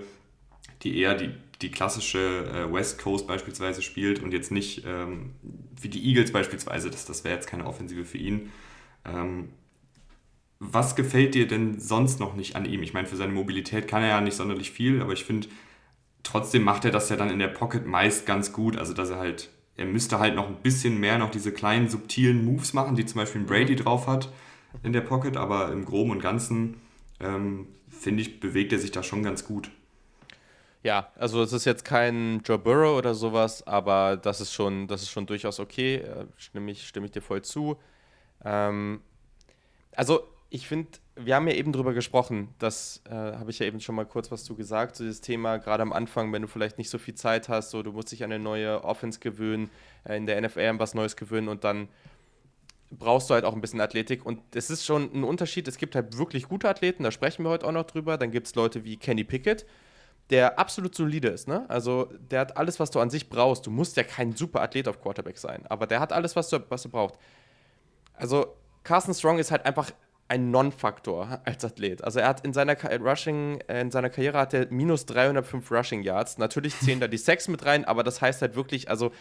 [0.83, 1.31] die eher die
[1.61, 5.31] die klassische äh, West Coast beispielsweise spielt und jetzt nicht ähm,
[5.81, 8.51] wie die Eagles beispielsweise, das, das wäre jetzt keine Offensive für ihn.
[9.05, 9.49] Ähm,
[10.59, 12.83] was gefällt dir denn sonst noch nicht an ihm?
[12.83, 15.47] Ich meine, für seine Mobilität kann er ja nicht sonderlich viel, aber ich finde,
[16.23, 18.77] trotzdem macht er das ja dann in der Pocket meist ganz gut.
[18.77, 22.43] Also, dass er halt, er müsste halt noch ein bisschen mehr noch diese kleinen subtilen
[22.43, 23.77] Moves machen, die zum Beispiel Brady mhm.
[23.77, 24.29] drauf hat
[24.83, 26.81] in der Pocket, aber im Groben und Ganzen,
[27.19, 29.71] ähm, finde ich, bewegt er sich da schon ganz gut.
[30.83, 35.01] Ja, also es ist jetzt kein Joe Burrow oder sowas, aber das ist schon, das
[35.01, 35.95] ist schon durchaus okay.
[35.95, 37.77] Äh, stimme ich, stimme ich dir voll zu.
[38.43, 39.01] Ähm,
[39.95, 40.89] also ich finde,
[41.25, 44.31] wir haben ja eben drüber gesprochen, das äh, habe ich ja eben schon mal kurz
[44.31, 47.15] was zu gesagt, zu dieses Thema, gerade am Anfang, wenn du vielleicht nicht so viel
[47.15, 49.69] Zeit hast, so du musst dich an eine neue Offense gewöhnen,
[50.05, 51.89] äh, in der NFL an was Neues gewöhnen und dann
[52.91, 54.25] brauchst du halt auch ein bisschen Athletik.
[54.25, 55.67] Und es ist schon ein Unterschied.
[55.67, 58.17] Es gibt halt wirklich gute Athleten, da sprechen wir heute auch noch drüber.
[58.17, 59.65] Dann gibt es Leute wie Kenny Pickett,
[60.29, 61.47] der absolut solide ist.
[61.47, 61.65] Ne?
[61.69, 63.65] Also der hat alles, was du an sich brauchst.
[63.67, 66.59] Du musst ja kein super Athlet auf Quarterback sein, aber der hat alles, was du,
[66.69, 67.17] was du brauchst.
[68.13, 69.91] Also Carson Strong ist halt einfach
[70.29, 72.03] ein Non-Faktor als Athlet.
[72.03, 76.03] Also er hat in seiner Rushing, äh, in seiner Karriere hat er minus 305 Rushing
[76.03, 76.37] Yards.
[76.37, 79.11] Natürlich zählen da die Sex mit rein, aber das heißt halt wirklich, also,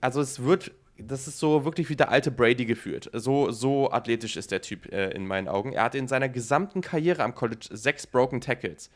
[0.00, 3.10] also es wird das ist so wirklich wie der alte Brady geführt.
[3.12, 5.72] So, so athletisch ist der Typ äh, in meinen Augen.
[5.72, 8.90] Er hat in seiner gesamten Karriere am College sechs Broken Tackles.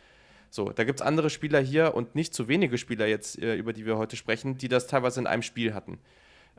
[0.50, 3.72] So, da gibt es andere Spieler hier und nicht zu wenige Spieler jetzt, äh, über
[3.72, 5.98] die wir heute sprechen, die das teilweise in einem Spiel hatten.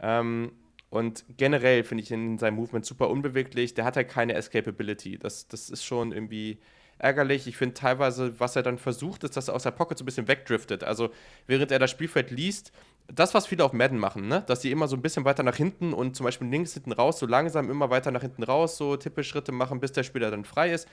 [0.01, 0.51] Ähm,
[0.89, 3.73] und generell finde ich ihn in seinem Movement super unbeweglich.
[3.73, 5.17] Der hat halt keine Escapability.
[5.17, 6.60] Das, das ist schon irgendwie
[6.97, 7.45] ärgerlich.
[7.47, 10.06] Ich finde teilweise, was er dann versucht, ist, dass er aus der Pocket so ein
[10.06, 10.84] bisschen wegdriftet.
[10.84, 11.10] Also
[11.45, 12.71] während er das Spielfeld liest,
[13.08, 14.43] das, was viele auf Madden machen, ne?
[14.47, 17.19] dass sie immer so ein bisschen weiter nach hinten und zum Beispiel links hinten raus,
[17.19, 20.71] so langsam immer weiter nach hinten raus, so Tippelschritte machen, bis der Spieler dann frei
[20.71, 20.88] ist.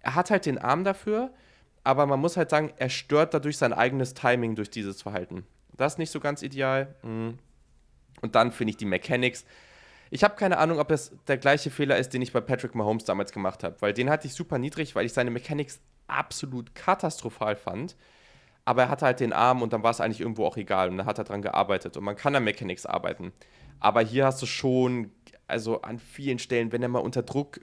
[0.00, 1.30] Er hat halt den Arm dafür,
[1.84, 5.46] aber man muss halt sagen, er stört dadurch sein eigenes Timing durch dieses Verhalten.
[5.76, 6.94] Das ist nicht so ganz ideal.
[7.02, 7.38] Mhm.
[8.22, 9.44] Und dann finde ich die Mechanics.
[10.10, 13.04] Ich habe keine Ahnung, ob das der gleiche Fehler ist, den ich bei Patrick Mahomes
[13.04, 17.56] damals gemacht habe, weil den hatte ich super niedrig, weil ich seine Mechanics absolut katastrophal
[17.56, 17.96] fand
[18.66, 20.98] aber er hatte halt den Arm und dann war es eigentlich irgendwo auch egal und
[20.98, 23.32] dann hat er dran gearbeitet und man kann an Mechanics arbeiten.
[23.78, 25.12] Aber hier hast du schon,
[25.46, 27.60] also an vielen Stellen, wenn er mal unter Druck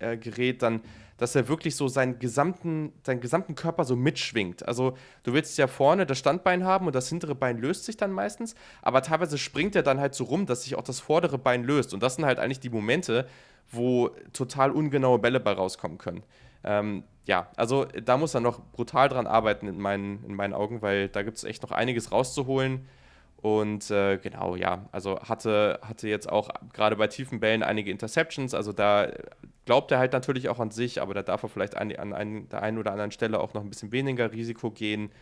[0.00, 0.80] äh, gerät, dann,
[1.16, 4.66] dass er wirklich so seinen gesamten, seinen gesamten Körper so mitschwingt.
[4.66, 8.12] Also du willst ja vorne das Standbein haben und das hintere Bein löst sich dann
[8.12, 11.64] meistens, aber teilweise springt er dann halt so rum, dass sich auch das vordere Bein
[11.64, 11.92] löst.
[11.94, 13.28] Und das sind halt eigentlich die Momente,
[13.70, 16.22] wo total ungenaue Bälle bei rauskommen können.
[16.64, 20.82] Ähm, ja, also da muss er noch brutal dran arbeiten in meinen, in meinen Augen,
[20.82, 22.86] weil da gibt es echt noch einiges rauszuholen.
[23.40, 28.52] Und äh, genau, ja, also hatte, hatte jetzt auch gerade bei tiefen Bällen einige Interceptions.
[28.52, 29.12] Also da
[29.64, 32.48] glaubt er halt natürlich auch an sich, aber da darf er vielleicht an, an, an
[32.48, 35.12] der einen oder anderen Stelle auch noch ein bisschen weniger Risiko gehen.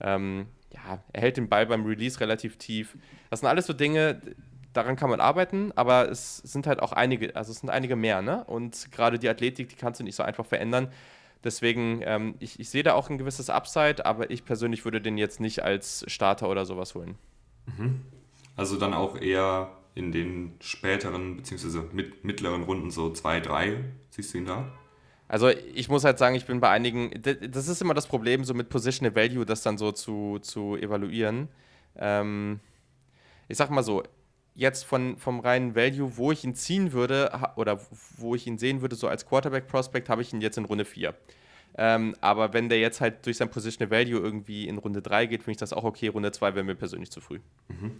[0.00, 2.96] Ähm, ja, er hält den Ball beim Release relativ tief.
[3.30, 4.20] Das sind alles so Dinge,
[4.72, 8.22] daran kann man arbeiten, aber es sind halt auch einige, also es sind einige mehr,
[8.22, 8.44] ne?
[8.44, 10.88] Und gerade die Athletik, die kannst du nicht so einfach verändern.
[11.44, 15.18] Deswegen, ähm, ich, ich sehe da auch ein gewisses Upside, aber ich persönlich würde den
[15.18, 17.18] jetzt nicht als Starter oder sowas holen.
[17.66, 18.02] Mhm.
[18.56, 24.34] Also dann auch eher in den späteren, beziehungsweise mit, mittleren Runden, so 2, 3, siehst
[24.34, 24.72] du ihn da?
[25.28, 28.52] Also ich muss halt sagen, ich bin bei einigen, das ist immer das Problem, so
[28.52, 31.48] mit Positional Value, das dann so zu, zu evaluieren.
[31.96, 32.60] Ähm,
[33.48, 34.02] ich sag mal so,
[34.54, 37.80] jetzt von, vom reinen Value, wo ich ihn ziehen würde oder
[38.18, 41.14] wo ich ihn sehen würde, so als Quarterback-Prospect, habe ich ihn jetzt in Runde 4.
[41.76, 45.42] Ähm, aber wenn der jetzt halt durch sein Positional Value irgendwie in Runde 3 geht,
[45.42, 46.08] finde ich das auch okay.
[46.08, 47.40] Runde 2 wäre mir persönlich zu früh.
[47.68, 47.92] Mhm.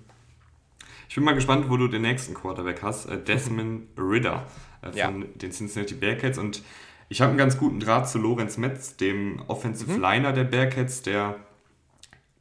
[1.08, 3.06] Ich bin mal gespannt, wo du den nächsten Quarterback hast.
[3.06, 4.46] Äh, Desmond Ridder
[4.82, 5.28] äh, von ja.
[5.34, 6.38] den Cincinnati Bearcats.
[6.38, 6.62] Und
[7.08, 10.00] ich habe einen ganz guten Draht zu Lorenz Metz, dem Offensive mhm.
[10.00, 11.36] Liner der Bearcats, der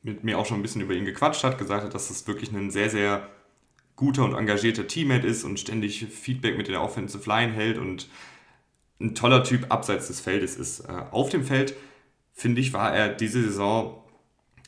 [0.03, 2.51] mit mir auch schon ein bisschen über ihn gequatscht hat, gesagt hat, dass das wirklich
[2.51, 3.27] ein sehr, sehr
[3.95, 8.09] guter und engagierter Teammate ist und ständig Feedback mit der Offensive Line hält und
[9.01, 10.81] ein toller Typ abseits des Feldes ist.
[10.81, 11.75] Äh, auf dem Feld,
[12.33, 14.03] finde ich, war er diese Saison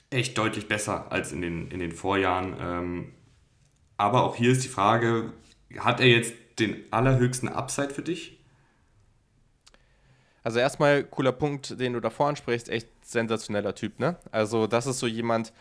[0.09, 2.55] echt deutlich besser als in den, in den Vorjahren.
[2.59, 3.13] Ähm,
[3.97, 5.33] aber auch hier ist die Frage,
[5.77, 8.39] hat er jetzt den allerhöchsten Upside für dich?
[10.43, 14.17] Also erstmal cooler Punkt, den du davor ansprichst, echt sensationeller Typ, ne?
[14.31, 15.53] Also das ist so jemand,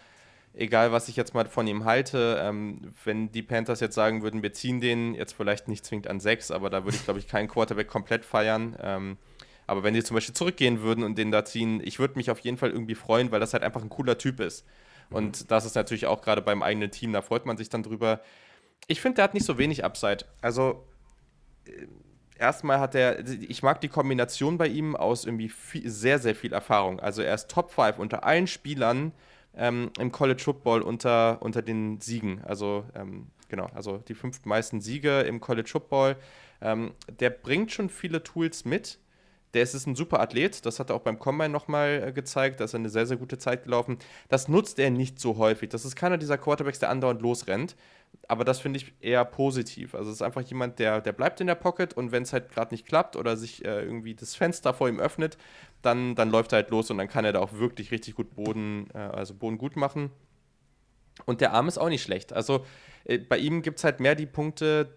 [0.54, 4.42] egal was ich jetzt mal von ihm halte, ähm, wenn die Panthers jetzt sagen würden,
[4.42, 7.28] wir ziehen den jetzt vielleicht nicht zwingend an sechs, aber da würde ich, glaube ich,
[7.28, 8.76] keinen Quarterback komplett feiern.
[8.80, 9.18] Ähm,
[9.66, 12.40] aber wenn die zum Beispiel zurückgehen würden und den da ziehen, ich würde mich auf
[12.40, 14.66] jeden Fall irgendwie freuen, weil das halt einfach ein cooler Typ ist.
[15.10, 18.20] Und das ist natürlich auch gerade beim eigenen Team, da freut man sich dann drüber.
[18.86, 20.24] Ich finde, der hat nicht so wenig Upside.
[20.40, 20.86] Also,
[21.66, 21.86] äh,
[22.38, 26.52] erstmal hat er, ich mag die Kombination bei ihm aus irgendwie viel, sehr, sehr viel
[26.52, 26.98] Erfahrung.
[26.98, 29.12] Also, er ist Top 5 unter allen Spielern,
[29.56, 32.42] ähm, im College Football unter, unter den Siegen.
[32.44, 36.16] Also ähm, genau, also die fünf meisten Siege im College Football.
[36.60, 38.98] Ähm, der bringt schon viele Tools mit,
[39.54, 42.60] Der ist, ist ein super Athlet, das hat er auch beim Combine nochmal äh, gezeigt,
[42.60, 43.98] da ist er eine sehr, sehr gute Zeit gelaufen.
[44.28, 45.68] Das nutzt er nicht so häufig.
[45.68, 47.76] Das ist keiner dieser Quarterbacks, der andauernd losrennt.
[48.28, 49.94] Aber das finde ich eher positiv.
[49.94, 52.50] Also es ist einfach jemand, der, der bleibt in der Pocket und wenn es halt
[52.50, 55.36] gerade nicht klappt oder sich äh, irgendwie das Fenster vor ihm öffnet,
[55.82, 58.34] dann, dann läuft er halt los und dann kann er da auch wirklich richtig gut
[58.34, 60.10] Boden, äh, also Boden gut machen.
[61.26, 62.32] Und der Arm ist auch nicht schlecht.
[62.32, 62.64] Also
[63.04, 64.94] äh, bei ihm gibt es halt mehr die Punkte,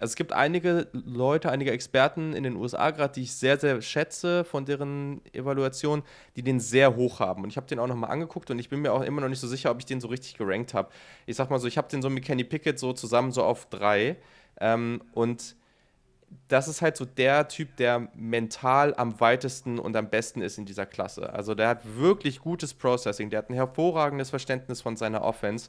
[0.00, 3.82] also es gibt einige Leute, einige Experten in den USA gerade, die ich sehr, sehr
[3.82, 6.02] schätze von deren Evaluation,
[6.36, 7.42] die den sehr hoch haben.
[7.44, 9.40] Und ich habe den auch nochmal angeguckt und ich bin mir auch immer noch nicht
[9.40, 10.88] so sicher, ob ich den so richtig gerankt habe.
[11.26, 13.66] Ich sag mal so, ich habe den so mit Kenny Pickett so zusammen so auf
[13.68, 14.16] drei.
[14.58, 15.54] Ähm, und
[16.48, 20.64] das ist halt so der Typ, der mental am weitesten und am besten ist in
[20.64, 21.30] dieser Klasse.
[21.32, 25.68] Also der hat wirklich gutes Processing, der hat ein hervorragendes Verständnis von seiner Offense.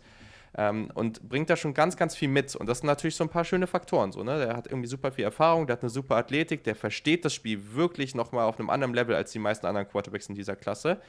[0.58, 2.56] Ähm, und bringt da schon ganz, ganz viel mit.
[2.56, 4.12] Und das sind natürlich so ein paar schöne Faktoren.
[4.12, 4.38] So, ne?
[4.38, 7.74] Der hat irgendwie super viel Erfahrung, der hat eine super Athletik, der versteht das Spiel
[7.74, 11.00] wirklich nochmal auf einem anderen Level als die meisten anderen Quarterbacks in dieser Klasse.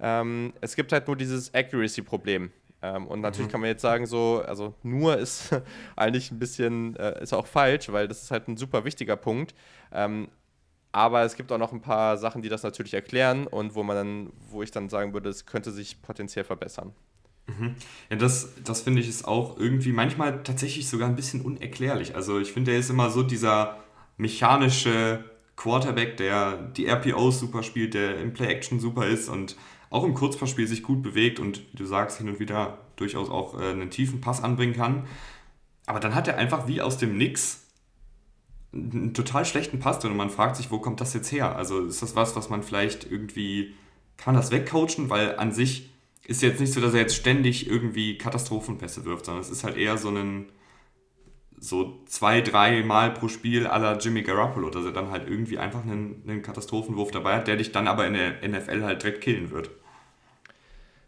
[0.00, 2.50] Ähm, es gibt halt nur dieses Accuracy-Problem.
[2.82, 3.52] Ähm, und natürlich mhm.
[3.52, 5.50] kann man jetzt sagen, so, also nur ist
[5.96, 9.54] eigentlich ein bisschen, äh, ist auch falsch, weil das ist halt ein super wichtiger Punkt.
[9.92, 10.28] Ähm,
[10.92, 13.96] aber es gibt auch noch ein paar Sachen, die das natürlich erklären und wo man
[13.96, 16.92] dann, wo ich dann sagen würde, es könnte sich potenziell verbessern.
[17.46, 17.74] Mhm.
[18.10, 22.14] Ja, das, das finde ich ist auch irgendwie manchmal tatsächlich sogar ein bisschen unerklärlich.
[22.14, 23.78] Also ich finde, er ist immer so dieser
[24.16, 25.24] mechanische
[25.56, 29.56] Quarterback, der die RPOs super spielt, der im Play-Action super ist und
[29.90, 33.60] auch im Kurzpassspiel sich gut bewegt und wie du sagst, hin und wieder durchaus auch
[33.60, 35.04] äh, einen tiefen Pass anbringen kann.
[35.86, 37.66] Aber dann hat er einfach wie aus dem Nix
[38.72, 41.56] einen total schlechten Pass drin und man fragt sich, wo kommt das jetzt her?
[41.56, 43.74] Also ist das was, was man vielleicht irgendwie,
[44.16, 45.10] kann das wegcoachen?
[45.10, 45.90] Weil an sich
[46.24, 49.76] ist jetzt nicht so, dass er jetzt ständig irgendwie Katastrophenpässe wirft, sondern es ist halt
[49.76, 50.50] eher so ein
[51.62, 55.82] so zwei, drei Mal pro Spiel aller Jimmy Garoppolo, dass er dann halt irgendwie einfach
[55.82, 59.50] einen, einen Katastrophenwurf dabei hat, der dich dann aber in der NFL halt direkt killen
[59.50, 59.70] wird.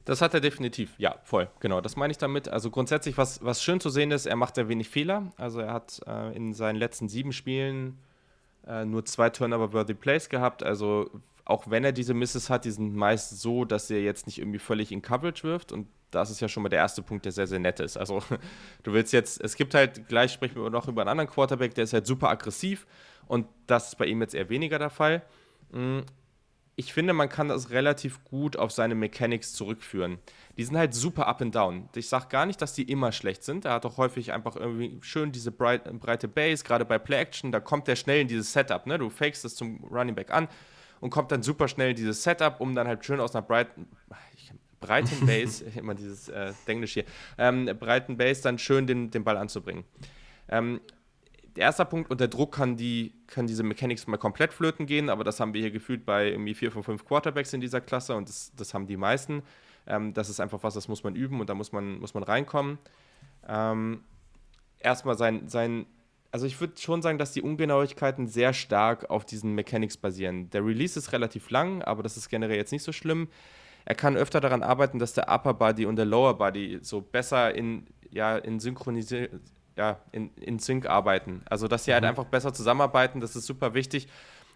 [0.05, 2.49] Das hat er definitiv, ja, voll, genau, das meine ich damit.
[2.49, 5.33] Also grundsätzlich, was, was schön zu sehen ist, er macht sehr wenig Fehler.
[5.37, 7.99] Also er hat äh, in seinen letzten sieben Spielen
[8.67, 10.65] äh, nur zwei Turnover-worthy Plays gehabt.
[10.65, 11.09] Also
[11.45, 14.59] auch wenn er diese Misses hat, die sind meist so, dass er jetzt nicht irgendwie
[14.59, 15.73] völlig in Coverage wirft.
[15.73, 17.97] Und das ist ja schon mal der erste Punkt, der sehr, sehr nett ist.
[17.97, 18.23] Also
[18.83, 21.85] du willst jetzt, es gibt halt, gleich sprechen wir noch über einen anderen Quarterback, der
[21.85, 22.87] ist halt super aggressiv
[23.27, 25.23] und das ist bei ihm jetzt eher weniger der Fall.
[25.71, 26.01] Mm,
[26.75, 30.19] ich finde, man kann das relativ gut auf seine Mechanics zurückführen.
[30.57, 31.89] Die sind halt super up and down.
[31.95, 33.67] Ich sage gar nicht, dass die immer schlecht sind.
[33.67, 37.61] Er hat auch häufig einfach irgendwie schön diese breite Base, gerade bei Play Action, da
[37.61, 38.87] kommt er schnell in dieses Setup.
[38.87, 38.99] Ne?
[38.99, 40.49] Du fakest es zum Running Back an,
[41.03, 43.89] und kommt dann super schnell in dieses Setup, um dann halt schön aus einer breiten,
[44.81, 47.05] breiten Base, immer dieses äh, Englisch hier,
[47.37, 49.85] ähm, breiten Base dann schön den, den Ball anzubringen.
[50.49, 50.81] Ähm,
[51.57, 55.25] der erste Punkt, unter Druck kann, die, kann diese Mechanics mal komplett flöten gehen, aber
[55.25, 58.29] das haben wir hier gefühlt bei irgendwie vier von fünf Quarterbacks in dieser Klasse und
[58.29, 59.43] das, das haben die meisten.
[59.89, 62.23] Ähm, das ist einfach was, das muss man üben und da muss man, muss man
[62.23, 62.79] reinkommen.
[63.49, 64.05] Ähm,
[64.79, 65.87] erstmal sein, sein
[66.33, 70.49] also ich würde schon sagen, dass die Ungenauigkeiten sehr stark auf diesen Mechanics basieren.
[70.51, 73.29] Der Release ist relativ lang, aber das ist generell jetzt nicht so schlimm.
[73.85, 77.55] Er kann öfter daran arbeiten, dass der Upper Body und der Lower Body so besser
[77.55, 79.29] in, ja, in Synchronisi
[79.77, 81.43] ja, in, in Sync arbeiten.
[81.47, 82.11] Also dass sie halt mhm.
[82.11, 84.09] einfach besser zusammenarbeiten, das ist super wichtig.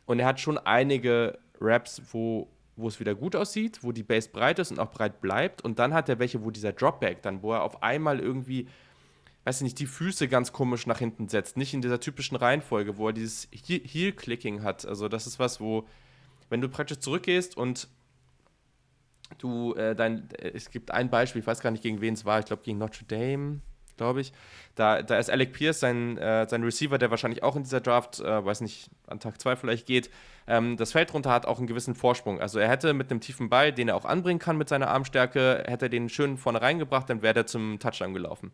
[0.06, 4.28] Und er hat schon einige Raps, wo, wo es wieder gut aussieht, wo die Base
[4.30, 5.62] breit ist und auch breit bleibt.
[5.62, 8.68] Und dann hat er welche, wo dieser Dropback dann, wo er auf einmal irgendwie
[9.46, 11.56] weiß ich nicht, die Füße ganz komisch nach hinten setzt.
[11.56, 14.84] Nicht in dieser typischen Reihenfolge, wo er dieses Heel-Clicking hat.
[14.84, 15.86] Also das ist was, wo,
[16.50, 17.86] wenn du praktisch zurückgehst und
[19.38, 22.24] du äh, dein, äh, es gibt ein Beispiel, ich weiß gar nicht, gegen wen es
[22.24, 23.60] war, ich glaube gegen Notre Dame,
[23.96, 24.32] glaube ich.
[24.74, 28.18] Da, da ist Alec Pierce, sein, äh, sein Receiver, der wahrscheinlich auch in dieser Draft,
[28.18, 30.10] äh, weiß nicht, an Tag 2 vielleicht geht,
[30.48, 32.40] ähm, das Feld runter hat auch einen gewissen Vorsprung.
[32.40, 35.62] Also er hätte mit einem tiefen Ball, den er auch anbringen kann mit seiner Armstärke,
[35.68, 38.50] hätte er den schön vorne reingebracht, dann wäre er zum Touchdown gelaufen.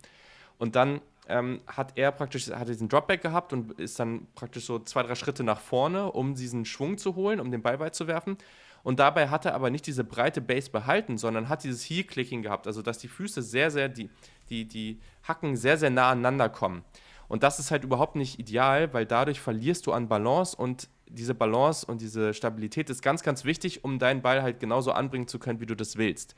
[0.62, 4.79] Und dann ähm, hat er praktisch hat diesen Dropback gehabt und ist dann praktisch so
[4.79, 8.07] zwei, drei Schritte nach vorne, um diesen Schwung zu holen, um den Ball weit zu
[8.07, 8.38] werfen.
[8.85, 12.68] Und dabei hat er aber nicht diese breite Base behalten, sondern hat dieses Heel-Clicking gehabt,
[12.68, 14.09] also dass die Füße sehr, sehr, die,
[14.51, 16.85] die, die Hacken sehr, sehr nah aneinander kommen.
[17.27, 21.35] Und das ist halt überhaupt nicht ideal, weil dadurch verlierst du an Balance und diese
[21.35, 25.40] Balance und diese Stabilität ist ganz, ganz wichtig, um deinen Ball halt genauso anbringen zu
[25.40, 26.37] können, wie du das willst.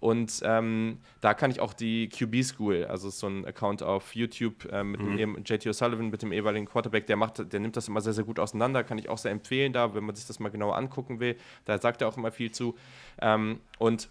[0.00, 4.70] Und ähm, da kann ich auch die QB School, also so ein Account auf YouTube
[4.70, 5.16] äh, mit mhm.
[5.16, 8.24] dem JT O'Sullivan, mit dem ehemaligen Quarterback, der macht, der nimmt das immer sehr, sehr
[8.24, 11.20] gut auseinander, kann ich auch sehr empfehlen da, wenn man sich das mal genauer angucken
[11.20, 11.36] will.
[11.64, 12.76] Da sagt er auch immer viel zu.
[13.20, 14.10] Ähm, und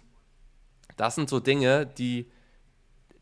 [0.96, 2.26] das sind so Dinge, die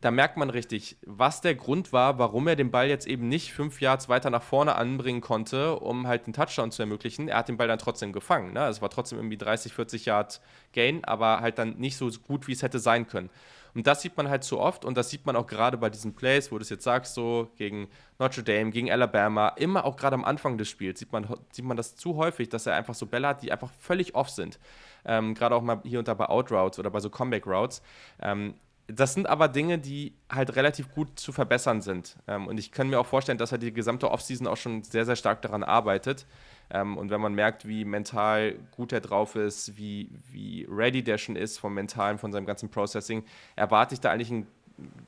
[0.03, 3.53] da merkt man richtig, was der Grund war, warum er den Ball jetzt eben nicht
[3.53, 7.29] fünf Yards weiter nach vorne anbringen konnte, um halt einen Touchdown zu ermöglichen.
[7.29, 8.51] Er hat den Ball dann trotzdem gefangen.
[8.51, 8.67] Ne?
[8.67, 10.41] Es war trotzdem irgendwie 30, 40 Yard
[10.73, 13.29] Gain, aber halt dann nicht so gut, wie es hätte sein können.
[13.75, 16.13] Und das sieht man halt so oft und das sieht man auch gerade bei diesen
[16.13, 17.87] Plays, wo du es jetzt sagst, so gegen
[18.19, 21.77] Notre Dame, gegen Alabama, immer auch gerade am Anfang des Spiels sieht man, sieht man
[21.77, 24.59] das zu häufig, dass er einfach so Bälle hat, die einfach völlig off sind.
[25.05, 27.81] Ähm, gerade auch mal hier und da bei Outroutes oder bei so Comeback Routes.
[28.21, 28.55] Ähm,
[28.87, 32.17] das sind aber Dinge, die halt relativ gut zu verbessern sind.
[32.27, 35.05] Ähm, und ich kann mir auch vorstellen, dass er die gesamte Offseason auch schon sehr,
[35.05, 36.25] sehr stark daran arbeitet.
[36.69, 41.17] Ähm, und wenn man merkt, wie mental gut er drauf ist, wie, wie ready der
[41.17, 43.23] schon ist vom Mentalen, von seinem ganzen Processing,
[43.55, 44.45] erwarte ich da eigentlich eine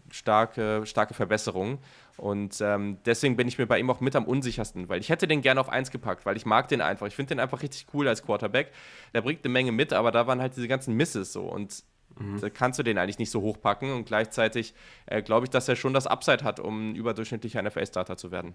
[0.09, 1.79] starke, starke Verbesserung.
[2.17, 5.27] Und ähm, deswegen bin ich mir bei ihm auch mit am unsichersten, weil ich hätte
[5.27, 7.07] den gerne auf 1 gepackt, weil ich mag den einfach.
[7.07, 8.71] Ich finde den einfach richtig cool als Quarterback.
[9.13, 11.43] Der bringt eine Menge mit, aber da waren halt diese ganzen Misses so.
[11.43, 11.83] Und
[12.19, 12.39] Mhm.
[12.39, 14.73] Da kannst du den eigentlich nicht so hochpacken und gleichzeitig
[15.05, 18.53] äh, glaube ich, dass er schon das Upside hat, um ein überdurchschnittlicher NFL-Starter zu werden.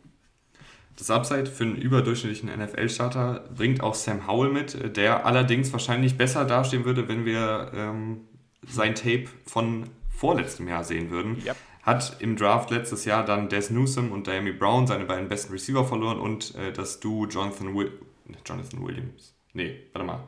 [0.96, 6.44] Das Upside für einen überdurchschnittlichen NFL-Starter bringt auch Sam Howell mit, der allerdings wahrscheinlich besser
[6.44, 8.23] dastehen würde, wenn wir ähm,
[8.66, 11.42] sein Tape von vorletztem Jahr sehen würden.
[11.46, 11.57] Yep.
[11.83, 15.85] Hat im Draft letztes Jahr dann Des Newsom und Diami Brown seine beiden besten Receiver
[15.85, 17.92] verloren und äh, das Du Jonathan, Will
[18.44, 19.35] Jonathan Williams.
[19.55, 20.20] Nee, warte mal.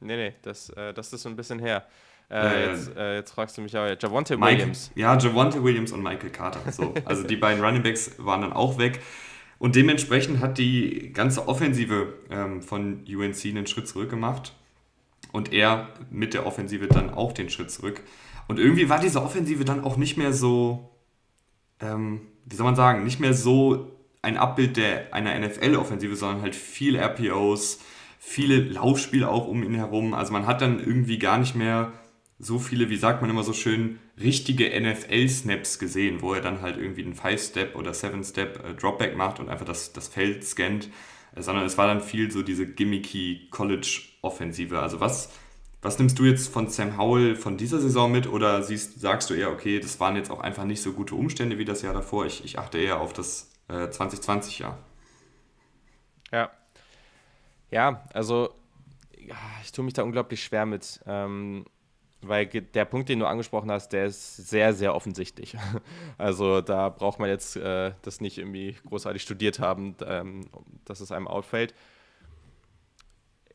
[0.00, 1.86] Nee, nee, das, äh, das ist so ein bisschen her.
[2.30, 4.90] Äh, äh, jetzt, äh, jetzt, fragst du mich aber, Javonte Mike, Williams.
[4.94, 6.60] Ja, Javonte Williams und Michael Carter.
[6.70, 6.92] So.
[7.04, 9.00] Also die beiden Running Backs waren dann auch weg.
[9.58, 14.54] Und dementsprechend hat die ganze Offensive ähm, von UNC einen Schritt zurück gemacht.
[15.32, 18.02] Und er mit der Offensive dann auch den Schritt zurück.
[18.46, 20.90] Und irgendwie war diese Offensive dann auch nicht mehr so,
[21.80, 26.54] ähm, wie soll man sagen, nicht mehr so ein Abbild der, einer NFL-Offensive, sondern halt
[26.54, 27.80] viel RPOs,
[28.18, 30.14] viele Laufspiele auch um ihn herum.
[30.14, 31.92] Also man hat dann irgendwie gar nicht mehr
[32.38, 36.76] so viele, wie sagt man immer so schön, richtige NFL-Snaps gesehen, wo er dann halt
[36.76, 40.88] irgendwie einen 5-Step oder 7-Step äh, Dropback macht und einfach das, das Feld scannt,
[41.34, 44.78] äh, sondern es war dann viel so diese gimmicky College-Offensive.
[44.78, 45.32] Also was,
[45.82, 49.34] was nimmst du jetzt von Sam Howell von dieser Saison mit oder siehst, sagst du
[49.34, 52.24] eher, okay, das waren jetzt auch einfach nicht so gute Umstände wie das Jahr davor,
[52.24, 54.78] ich, ich achte eher auf das äh, 2020-Jahr.
[56.30, 56.50] Ja.
[57.70, 58.54] Ja, also
[59.62, 61.00] ich tue mich da unglaublich schwer mit.
[61.04, 61.66] Ähm,
[62.20, 65.56] weil der Punkt, den du angesprochen hast, der ist sehr, sehr offensichtlich.
[66.18, 70.46] Also da braucht man jetzt äh, das nicht irgendwie großartig studiert haben, ähm,
[70.84, 71.74] dass es einem auffällt.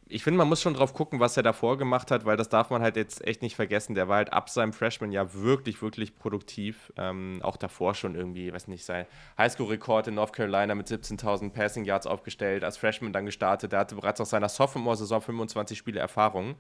[0.08, 2.70] Ich finde, man muss schon drauf gucken, was er davor gemacht hat, weil das darf
[2.70, 3.96] man halt jetzt echt nicht vergessen.
[3.96, 6.94] Der war halt ab seinem Freshman ja wirklich, wirklich produktiv.
[6.98, 9.06] Ähm, auch davor schon irgendwie, weiß nicht, sein
[9.38, 13.72] Highschool-Rekord in North Carolina mit 17.000 Passing Yards aufgestellt, als Freshman dann gestartet.
[13.72, 16.56] Der hatte bereits aus seiner Sophomore-Saison 25 Spiele Erfahrung.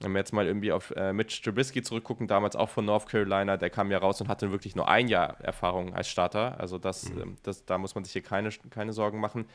[0.00, 3.58] Wenn wir jetzt mal irgendwie auf äh, Mitch Trubisky zurückgucken, damals auch von North Carolina,
[3.58, 6.58] der kam ja raus und hatte wirklich nur ein Jahr Erfahrung als Starter.
[6.58, 7.20] Also das, mhm.
[7.20, 9.46] ähm, das, da muss man sich hier keine, keine Sorgen machen.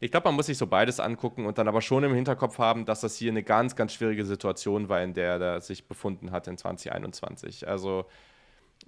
[0.00, 2.84] Ich glaube, man muss sich so beides angucken und dann aber schon im Hinterkopf haben,
[2.84, 6.48] dass das hier eine ganz, ganz schwierige Situation war, in der er sich befunden hat
[6.48, 7.66] in 2021.
[7.66, 8.06] Also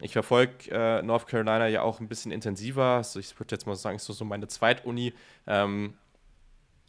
[0.00, 2.96] ich verfolge äh, North Carolina ja auch ein bisschen intensiver.
[2.96, 5.14] Also ich würde jetzt mal sagen, ist so meine Zweituni.
[5.46, 5.94] Ähm,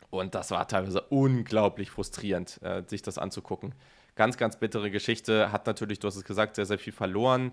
[0.09, 3.73] und das war teilweise unglaublich frustrierend, äh, sich das anzugucken.
[4.15, 5.51] Ganz, ganz bittere Geschichte.
[5.51, 7.51] Hat natürlich, du hast es gesagt, sehr, sehr viel verloren.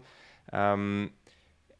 [0.53, 1.11] Ähm,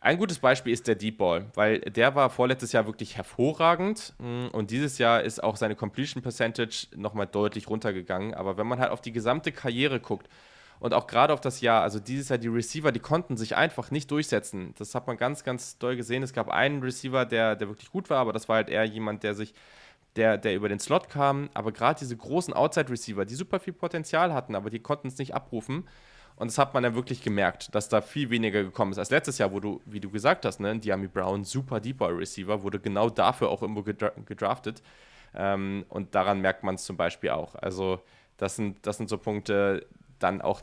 [0.01, 4.49] ein gutes Beispiel ist der Deep Ball, weil der war vorletztes Jahr wirklich hervorragend mm,
[4.53, 8.35] und dieses Jahr ist auch seine Completion Percentage nochmal deutlich runtergegangen.
[8.35, 10.29] Aber wenn man halt auf die gesamte Karriere guckt
[10.79, 13.91] und auch gerade auf das Jahr, also dieses Jahr die Receiver, die konnten sich einfach
[13.91, 14.75] nicht durchsetzen.
[14.79, 16.23] Das hat man ganz, ganz doll gesehen.
[16.23, 19.23] Es gab einen Receiver, der, der wirklich gut war, aber das war halt eher jemand,
[19.23, 19.55] der sich
[20.17, 24.33] der, der über den Slot kam, aber gerade diese großen Outside-Receiver, die super viel Potenzial
[24.33, 25.87] hatten, aber die konnten es nicht abrufen.
[26.37, 29.39] Und das hat man dann wirklich gemerkt, dass da viel weniger gekommen ist als letztes
[29.39, 32.79] Jahr, wo du, wie du gesagt hast, ne, Diami Brown, super Deep Ball Receiver, wurde
[32.79, 34.83] genau dafür auch irgendwo gedra gedraftet.
[35.35, 37.55] Ähm, und daran merkt man es zum Beispiel auch.
[37.55, 38.01] Also,
[38.37, 39.87] das sind, das sind so Punkte,
[40.19, 40.63] dann auch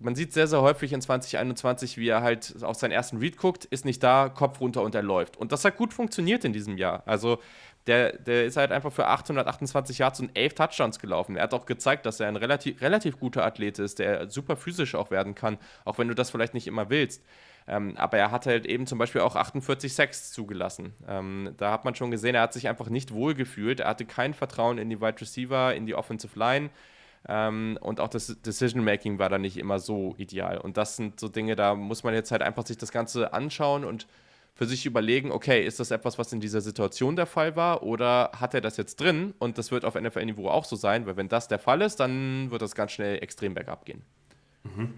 [0.00, 3.64] man sieht sehr, sehr häufig in 2021, wie er halt auf seinen ersten Read guckt,
[3.64, 5.36] ist nicht da, Kopf runter und er läuft.
[5.36, 7.02] Und das hat gut funktioniert in diesem Jahr.
[7.06, 7.38] Also
[7.86, 11.36] der, der ist halt einfach für 828 Yards und 11 Touchdowns gelaufen.
[11.36, 14.94] Er hat auch gezeigt, dass er ein relativ, relativ guter Athlet ist, der super physisch
[14.94, 17.24] auch werden kann, auch wenn du das vielleicht nicht immer willst.
[17.66, 20.94] Ähm, aber er hat halt eben zum Beispiel auch 48 Sacks zugelassen.
[21.06, 23.80] Ähm, da hat man schon gesehen, er hat sich einfach nicht wohl gefühlt.
[23.80, 26.70] Er hatte kein Vertrauen in die Wide Receiver, in die Offensive Line.
[27.28, 30.58] Ähm, und auch das Decision-Making war da nicht immer so ideal.
[30.58, 33.84] Und das sind so Dinge, da muss man jetzt halt einfach sich das Ganze anschauen
[33.84, 34.06] und
[34.58, 38.32] für sich überlegen, okay, ist das etwas, was in dieser Situation der Fall war oder
[38.34, 41.28] hat er das jetzt drin und das wird auf NFL-Niveau auch so sein, weil wenn
[41.28, 44.02] das der Fall ist, dann wird das ganz schnell extrem bergab gehen.
[44.64, 44.94] Mhm.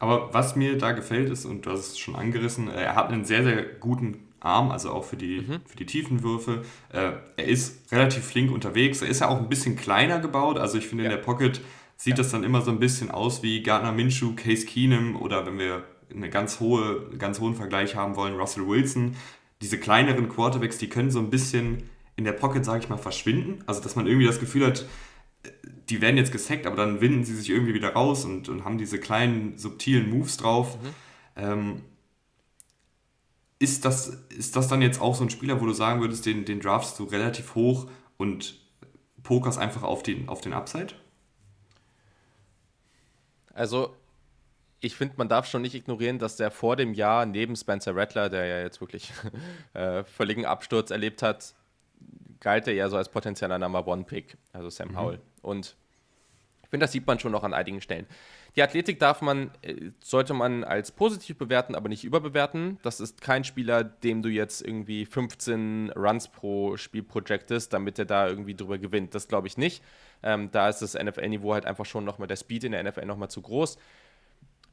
[0.00, 3.10] Aber was mir da gefällt ist, und du hast es schon angerissen, äh, er hat
[3.10, 5.60] einen sehr, sehr guten Arm, also auch für die, mhm.
[5.64, 6.62] für die tiefen Würfe.
[6.92, 9.00] Äh, er ist relativ flink unterwegs.
[9.00, 10.58] Er ist ja auch ein bisschen kleiner gebaut.
[10.58, 11.10] Also ich finde, ja.
[11.10, 11.60] in der Pocket
[11.96, 12.16] sieht ja.
[12.16, 15.84] das dann immer so ein bisschen aus wie Gardner Minshew, Case Keenum oder wenn wir
[16.14, 19.16] einen ganz, hohe, ganz hohen Vergleich haben wollen, Russell Wilson.
[19.60, 23.64] Diese kleineren Quarterbacks, die können so ein bisschen in der Pocket, sage ich mal, verschwinden.
[23.66, 24.86] Also dass man irgendwie das Gefühl hat,
[25.88, 28.78] die werden jetzt gesackt, aber dann winden sie sich irgendwie wieder raus und, und haben
[28.78, 30.78] diese kleinen, subtilen Moves drauf.
[30.82, 30.88] Mhm.
[31.36, 31.82] Ähm,
[33.58, 36.44] ist, das, ist das dann jetzt auch so ein Spieler, wo du sagen würdest, den,
[36.44, 38.60] den draftst du relativ hoch und
[39.22, 40.94] pokerst einfach auf den, auf den Upside?
[43.52, 43.94] Also,
[44.84, 48.28] ich finde, man darf schon nicht ignorieren, dass der vor dem Jahr neben Spencer Rattler,
[48.28, 49.12] der ja jetzt wirklich
[49.74, 51.54] äh, völligen Absturz erlebt hat,
[52.40, 54.98] galt er ja so als potenzieller Number One-Pick, also Sam mhm.
[54.98, 55.20] Howell.
[55.40, 55.76] Und
[56.62, 58.06] ich finde, das sieht man schon noch an einigen Stellen.
[58.56, 62.78] Die Athletik darf man, äh, sollte man als positiv bewerten, aber nicht überbewerten.
[62.82, 68.04] Das ist kein Spieler, dem du jetzt irgendwie 15 Runs pro Spiel projectest, damit er
[68.04, 69.14] da irgendwie drüber gewinnt.
[69.14, 69.82] Das glaube ich nicht.
[70.22, 73.30] Ähm, da ist das NFL-Niveau halt einfach schon nochmal der Speed in der NFL nochmal
[73.30, 73.76] zu groß.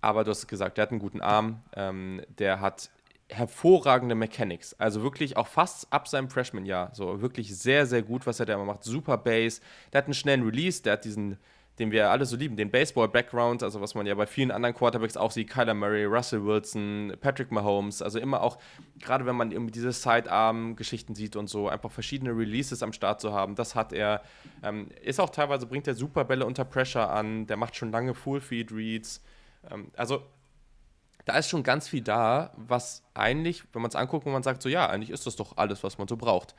[0.01, 2.89] Aber du hast gesagt, der hat einen guten Arm, ähm, der hat
[3.29, 4.73] hervorragende Mechanics.
[4.73, 6.91] Also wirklich auch fast ab seinem Freshman-Jahr.
[6.93, 8.83] So wirklich sehr, sehr gut, was er da immer macht.
[8.83, 9.61] Super Base.
[9.93, 11.37] Der hat einen schnellen Release, der hat diesen
[11.79, 15.17] den wir alle so lieben, den Baseball-Background, also was man ja bei vielen anderen Quarterbacks
[15.17, 18.59] auch sieht, Kyler Murray, Russell Wilson, Patrick Mahomes, also immer auch,
[18.99, 23.33] gerade wenn man irgendwie diese Sidearm-Geschichten sieht und so, einfach verschiedene Releases am Start zu
[23.33, 24.21] haben, das hat er,
[24.63, 28.13] ähm, ist auch teilweise, bringt er super Bälle unter Pressure an, der macht schon lange
[28.13, 29.23] Full-Feed-Reads,
[29.69, 30.23] ähm, also
[31.25, 34.61] da ist schon ganz viel da, was eigentlich, wenn man es anguckt, wo man sagt,
[34.61, 36.55] so ja, eigentlich ist das doch alles, was man so braucht.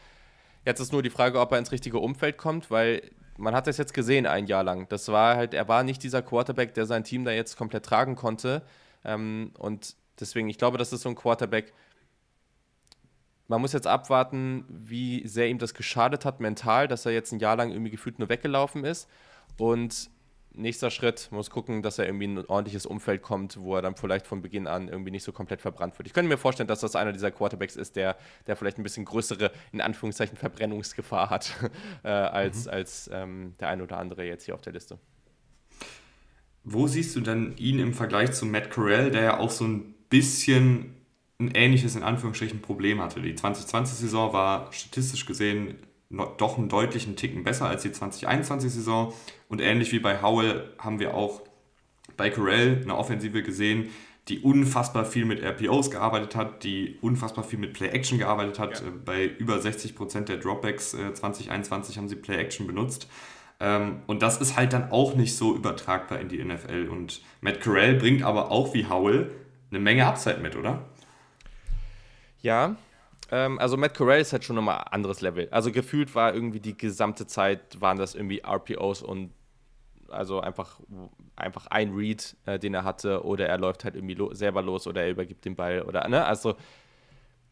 [0.65, 3.03] Jetzt ist nur die Frage, ob er ins richtige Umfeld kommt, weil
[3.37, 4.89] man hat das jetzt gesehen ein Jahr lang.
[4.89, 8.15] Das war halt, er war nicht dieser Quarterback, der sein Team da jetzt komplett tragen
[8.15, 8.63] konnte.
[9.05, 11.73] Ähm, und deswegen, ich glaube, das ist so ein Quarterback.
[13.49, 17.41] Man muss jetzt abwarten, wie sehr ihm das geschadet hat mental, dass er jetzt ein
[17.41, 19.09] Jahr lang irgendwie gefühlt nur weggelaufen ist.
[19.59, 20.11] Und
[20.55, 23.97] nächster Schritt, muss gucken, dass er irgendwie in ein ordentliches Umfeld kommt, wo er dann
[23.97, 26.07] vielleicht von Beginn an irgendwie nicht so komplett verbrannt wird.
[26.07, 29.05] Ich könnte mir vorstellen, dass das einer dieser Quarterbacks ist, der, der vielleicht ein bisschen
[29.05, 31.53] größere, in Anführungszeichen, Verbrennungsgefahr hat,
[32.05, 32.71] äh, als, mhm.
[32.71, 34.99] als ähm, der eine oder andere jetzt hier auf der Liste.
[36.65, 39.95] Wo siehst du dann ihn im Vergleich zu Matt Corral, der ja auch so ein
[40.09, 40.95] bisschen
[41.41, 43.21] ein ähnliches, in Anführungsstrichen, Problem hatte?
[43.21, 45.79] Die 2020-Saison war statistisch gesehen
[46.37, 49.13] doch einen deutlichen Ticken besser als die 2021-Saison.
[49.53, 51.43] Und ähnlich wie bei Howell haben wir auch
[52.17, 53.91] bei Corell eine Offensive gesehen,
[54.29, 58.81] die unfassbar viel mit RPOs gearbeitet hat, die unfassbar viel mit Play-Action gearbeitet hat.
[58.81, 58.87] Ja.
[58.87, 63.09] Äh, bei über 60% der Dropbacks 2021 äh, haben sie Play-Action benutzt.
[63.61, 66.89] Ähm, und das ist halt dann auch nicht so übertragbar in die NFL.
[66.91, 69.33] Und Matt Corell bringt aber auch wie Howell
[69.71, 70.87] eine Menge Upside mit, oder?
[72.41, 72.77] Ja,
[73.31, 75.49] ähm, also Matt Corral ist halt schon nochmal ein anderes Level.
[75.51, 79.31] Also gefühlt war irgendwie die gesamte Zeit, waren das irgendwie RPOs und
[80.13, 80.81] also einfach,
[81.37, 84.87] einfach ein Read, äh, den er hatte, oder er läuft halt irgendwie lo selber los
[84.87, 86.25] oder er übergibt den Ball oder, ne?
[86.25, 86.55] Also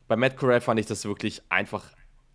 [0.08, 1.84] bei Matt Corral fand ich das wirklich einfach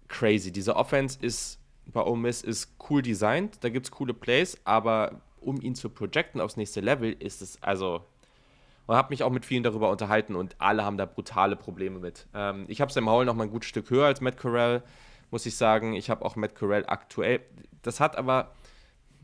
[0.07, 0.51] crazy.
[0.51, 5.21] Diese Offense ist bei Ole Miss ist cool designt, da gibt es coole Plays, aber
[5.39, 8.01] um ihn zu projecten aufs nächste Level, ist es also
[8.87, 12.27] und habe mich auch mit vielen darüber unterhalten und alle haben da brutale Probleme mit.
[12.33, 14.83] Ähm, ich habe Sam Howell noch mal ein gutes Stück höher als Matt Corral,
[15.31, 15.93] muss ich sagen.
[15.93, 17.41] Ich habe auch Matt Corral aktuell,
[17.81, 18.51] das hat aber,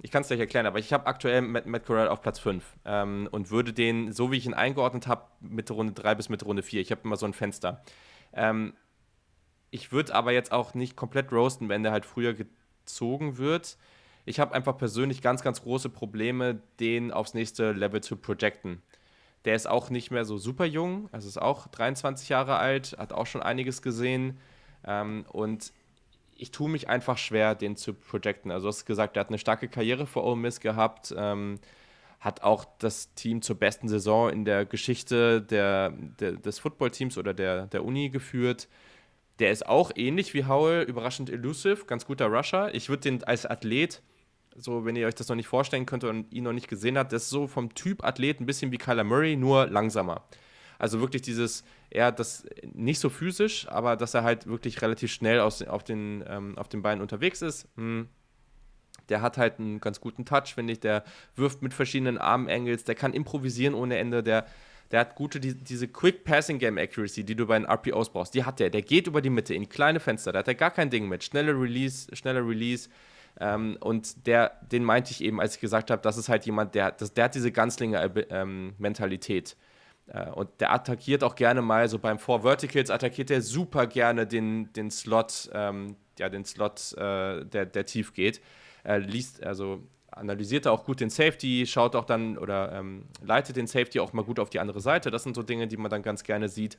[0.04, 2.64] ich kann es gleich erklären, aber ich habe aktuell Matt, Matt Corral auf Platz 5
[2.86, 6.46] ähm, und würde den, so wie ich ihn eingeordnet habe, Mitte Runde 3 bis Mitte
[6.46, 6.82] Runde 4.
[6.82, 7.84] Ich habe immer so ein Fenster.
[8.34, 8.74] Ähm,
[9.70, 13.78] ich würde aber jetzt auch nicht komplett roasten, wenn der halt früher gezogen wird.
[14.26, 18.82] Ich habe einfach persönlich ganz, ganz große Probleme, den aufs nächste Level zu projecten.
[19.46, 23.14] Der ist auch nicht mehr so super jung, also ist auch 23 Jahre alt, hat
[23.14, 24.40] auch schon einiges gesehen.
[24.84, 25.74] Ähm, und
[26.42, 28.52] ich tue mich einfach schwer, den zu projecten.
[28.52, 31.60] Also du hast gesagt, er hat eine starke Karriere vor Ole Miss gehabt, ähm,
[32.20, 37.34] hat auch das Team zur besten Saison in der Geschichte der, der, des Footballteams oder
[37.34, 38.68] der, der Uni geführt.
[39.40, 42.74] Der ist auch ähnlich wie Howell, überraschend elusive, ganz guter Rusher.
[42.74, 44.02] Ich würde den als Athlet
[44.56, 47.14] so, wenn ihr euch das noch nicht vorstellen könnt und ihn noch nicht gesehen habt,
[47.14, 50.24] das ist so vom Typ Athlet ein bisschen wie Kyler Murray, nur langsamer.
[50.82, 55.40] Also wirklich dieses, er das nicht so physisch, aber dass er halt wirklich relativ schnell
[55.40, 57.68] aus, auf, den, ähm, auf den Beinen unterwegs ist.
[57.78, 58.08] Hm.
[59.08, 60.80] Der hat halt einen ganz guten Touch, finde ich.
[60.80, 61.04] Der
[61.36, 64.24] wirft mit verschiedenen Armangles, der kann improvisieren ohne Ende.
[64.24, 64.48] Der,
[64.90, 68.34] der hat gute, die, diese Quick Passing Game Accuracy, die du bei den RPOs brauchst.
[68.34, 68.72] Die hat der.
[68.72, 70.32] Der geht über die Mitte in kleine Fenster.
[70.32, 71.24] Da hat er gar kein Ding mit.
[71.24, 72.90] Schnelle Release, schneller Release
[73.40, 76.74] Ähm, und der, den meinte ich eben, als ich gesagt habe, das ist halt jemand,
[76.74, 79.52] der, das, der hat diese Ganzlinger-Mentalität.
[79.52, 79.58] Ähm,
[80.14, 84.28] Äh, und der attackiert auch gerne mal, so beim Four Verticals attackiert er super gerne
[84.28, 88.42] den, den Slot, ähm, ja, den Slot, äh, der, der tief geht.
[88.84, 93.56] Er liest, also analysiert er auch gut den Safety, schaut auch dann oder ähm, leitet
[93.56, 95.12] den Safety auch mal gut auf die andere Seite.
[95.12, 96.78] Das sind so Dinge, die man dann ganz gerne sieht.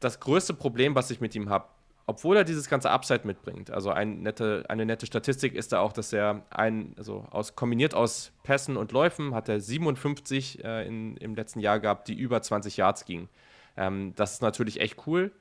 [0.00, 1.68] Das größte Problem, was ich mit ihm habe,
[2.06, 5.92] obwohl er dieses ganze Upside mitbringt, also ein nette, eine nette Statistik ist da auch,
[5.92, 11.16] dass er ein, also aus, kombiniert aus Pässen und Läufen hat er 57 äh, in,
[11.16, 13.28] im letzten Jahr gehabt, die über 20 Yards gingen.
[13.76, 15.32] Ähm, das ist natürlich echt cool,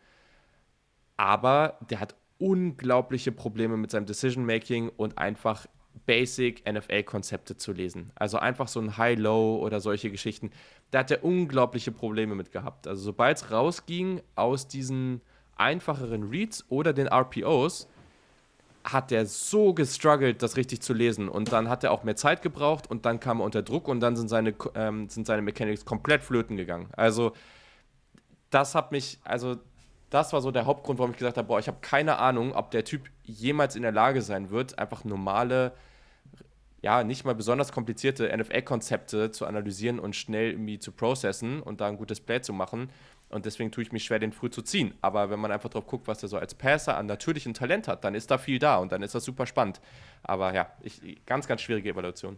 [1.17, 5.67] aber der hat unglaubliche Probleme mit seinem Decision-Making und einfach
[6.05, 8.11] Basic NFL-Konzepte zu lesen.
[8.15, 10.51] Also einfach so ein High-Low oder solche Geschichten.
[10.91, 12.87] Da hat er unglaubliche Probleme mit gehabt.
[12.87, 15.21] Also sobald es rausging aus diesen
[15.55, 17.87] einfacheren Reads oder den RPOs,
[18.85, 21.27] hat er so gestruggelt, das richtig zu lesen.
[21.27, 23.99] Und dann hat er auch mehr Zeit gebraucht und dann kam er unter Druck und
[23.99, 26.89] dann sind seine, ähm, sind seine Mechanics komplett flöten gegangen.
[26.95, 27.33] Also,
[28.51, 29.57] das hat mich, also,
[30.11, 32.71] das war so der Hauptgrund, warum ich gesagt habe: Boah, ich habe keine Ahnung, ob
[32.71, 35.73] der Typ jemals in der Lage sein wird, einfach normale,
[36.81, 41.87] ja, nicht mal besonders komplizierte NFL-Konzepte zu analysieren und schnell irgendwie zu processen und da
[41.87, 42.91] ein gutes Play zu machen.
[43.35, 44.93] Und deswegen tue ich mich schwer, den früh zu ziehen.
[45.01, 48.05] Aber wenn man einfach drauf guckt, was er so als Passer an natürlichem Talent hat,
[48.05, 49.81] dann ist da viel da und dann ist das super spannend.
[50.23, 52.37] Aber ja, ich, ganz, ganz schwierige Evaluation.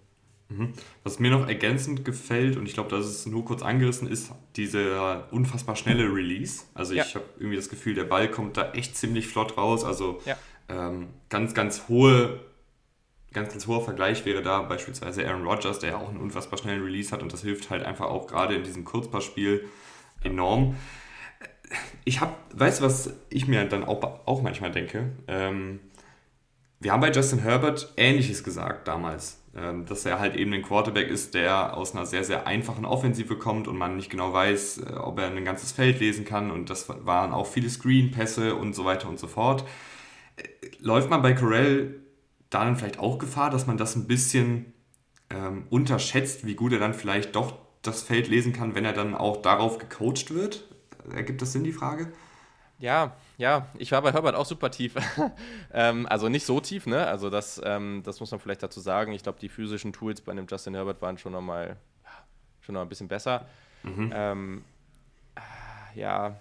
[0.49, 0.73] Mhm.
[1.03, 5.31] Was mir noch ergänzend gefällt, und ich glaube, das ist nur kurz angerissen, ist dieser
[5.31, 6.63] unfassbar schnelle Release.
[6.73, 7.03] Also ja.
[7.03, 9.85] ich habe irgendwie das Gefühl, der Ball kommt da echt ziemlich flott raus.
[9.85, 10.35] Also ja.
[10.67, 12.39] ähm, ganz, ganz hohe,
[13.33, 16.81] ganz, ganz hoher Vergleich wäre da beispielsweise Aaron Rodgers, der ja auch einen unfassbar schnellen
[16.81, 19.63] Release hat und das hilft halt einfach auch gerade in diesem Kurzpassspiel
[20.23, 20.75] enorm.
[22.05, 25.11] Ich habe, weißt du, was ich mir dann auch, auch manchmal denke?
[25.27, 25.79] Ähm,
[26.79, 31.09] wir haben bei Justin Herbert Ähnliches gesagt damals, ähm, dass er halt eben ein Quarterback
[31.09, 34.93] ist, der aus einer sehr, sehr einfachen Offensive kommt und man nicht genau weiß, äh,
[34.93, 38.85] ob er ein ganzes Feld lesen kann und das waren auch viele Screen-Pässe und so
[38.85, 39.65] weiter und so fort.
[40.35, 40.43] Äh,
[40.79, 41.99] läuft man bei Corell
[42.49, 44.73] dann vielleicht auch Gefahr, dass man das ein bisschen
[45.29, 47.55] ähm, unterschätzt, wie gut er dann vielleicht doch
[47.87, 50.63] das Feld lesen kann, wenn er dann auch darauf gecoacht wird?
[51.11, 52.11] Ergibt das Sinn, die Frage?
[52.79, 54.93] Ja, ja, ich war bei Herbert auch super tief.
[55.73, 57.07] ähm, also nicht so tief, ne?
[57.07, 59.13] Also das, ähm, das muss man vielleicht dazu sagen.
[59.13, 61.77] Ich glaube, die physischen Tools bei einem Justin Herbert waren schon nochmal
[62.61, 63.47] schon noch ein bisschen besser.
[63.83, 64.11] Mhm.
[64.13, 64.63] Ähm,
[65.95, 66.35] ja,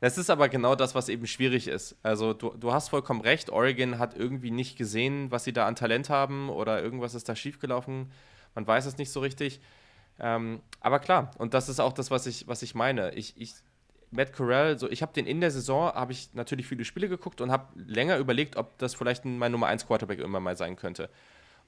[0.00, 1.96] das ist aber genau das, was eben schwierig ist.
[2.02, 5.76] Also du, du hast vollkommen recht, Oregon hat irgendwie nicht gesehen, was sie da an
[5.76, 8.10] Talent haben oder irgendwas ist da schiefgelaufen.
[8.54, 9.60] Man weiß es nicht so richtig.
[10.22, 13.12] Ähm, aber klar, und das ist auch das, was ich, was ich meine.
[13.14, 13.54] Ich, ich,
[14.12, 17.40] Matt Corral, so, ich habe den in der Saison, habe ich natürlich viele Spiele geguckt
[17.40, 21.10] und habe länger überlegt, ob das vielleicht mein Nummer 1 Quarterback irgendwann mal sein könnte.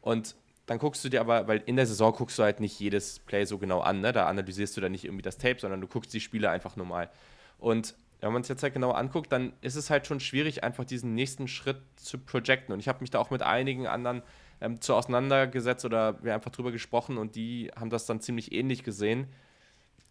[0.01, 0.37] Und
[0.67, 3.45] dann guckst du dir aber, weil in der Saison guckst du halt nicht jedes Play
[3.45, 4.13] so genau an, ne?
[4.13, 7.11] da analysierst du dann nicht irgendwie das Tape, sondern du guckst die Spiele einfach normal.
[7.59, 10.85] Und wenn man es jetzt halt genau anguckt, dann ist es halt schon schwierig, einfach
[10.85, 12.73] diesen nächsten Schritt zu projecten.
[12.73, 14.23] Und ich habe mich da auch mit einigen anderen
[14.61, 18.83] ähm, zu auseinandergesetzt oder wir einfach drüber gesprochen und die haben das dann ziemlich ähnlich
[18.83, 19.29] gesehen.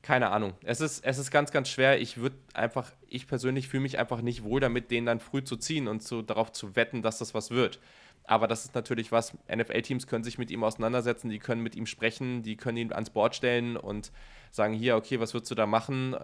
[0.01, 0.53] Keine Ahnung.
[0.63, 2.01] Es ist, es ist ganz, ganz schwer.
[2.01, 5.55] Ich würde einfach, ich persönlich fühle mich einfach nicht wohl damit, den dann früh zu
[5.55, 7.79] ziehen und zu, darauf zu wetten, dass das was wird.
[8.25, 11.85] Aber das ist natürlich was, NFL-Teams können sich mit ihm auseinandersetzen, die können mit ihm
[11.85, 14.11] sprechen, die können ihn ans Board stellen und
[14.51, 16.15] sagen, hier, okay, was würdest du da machen?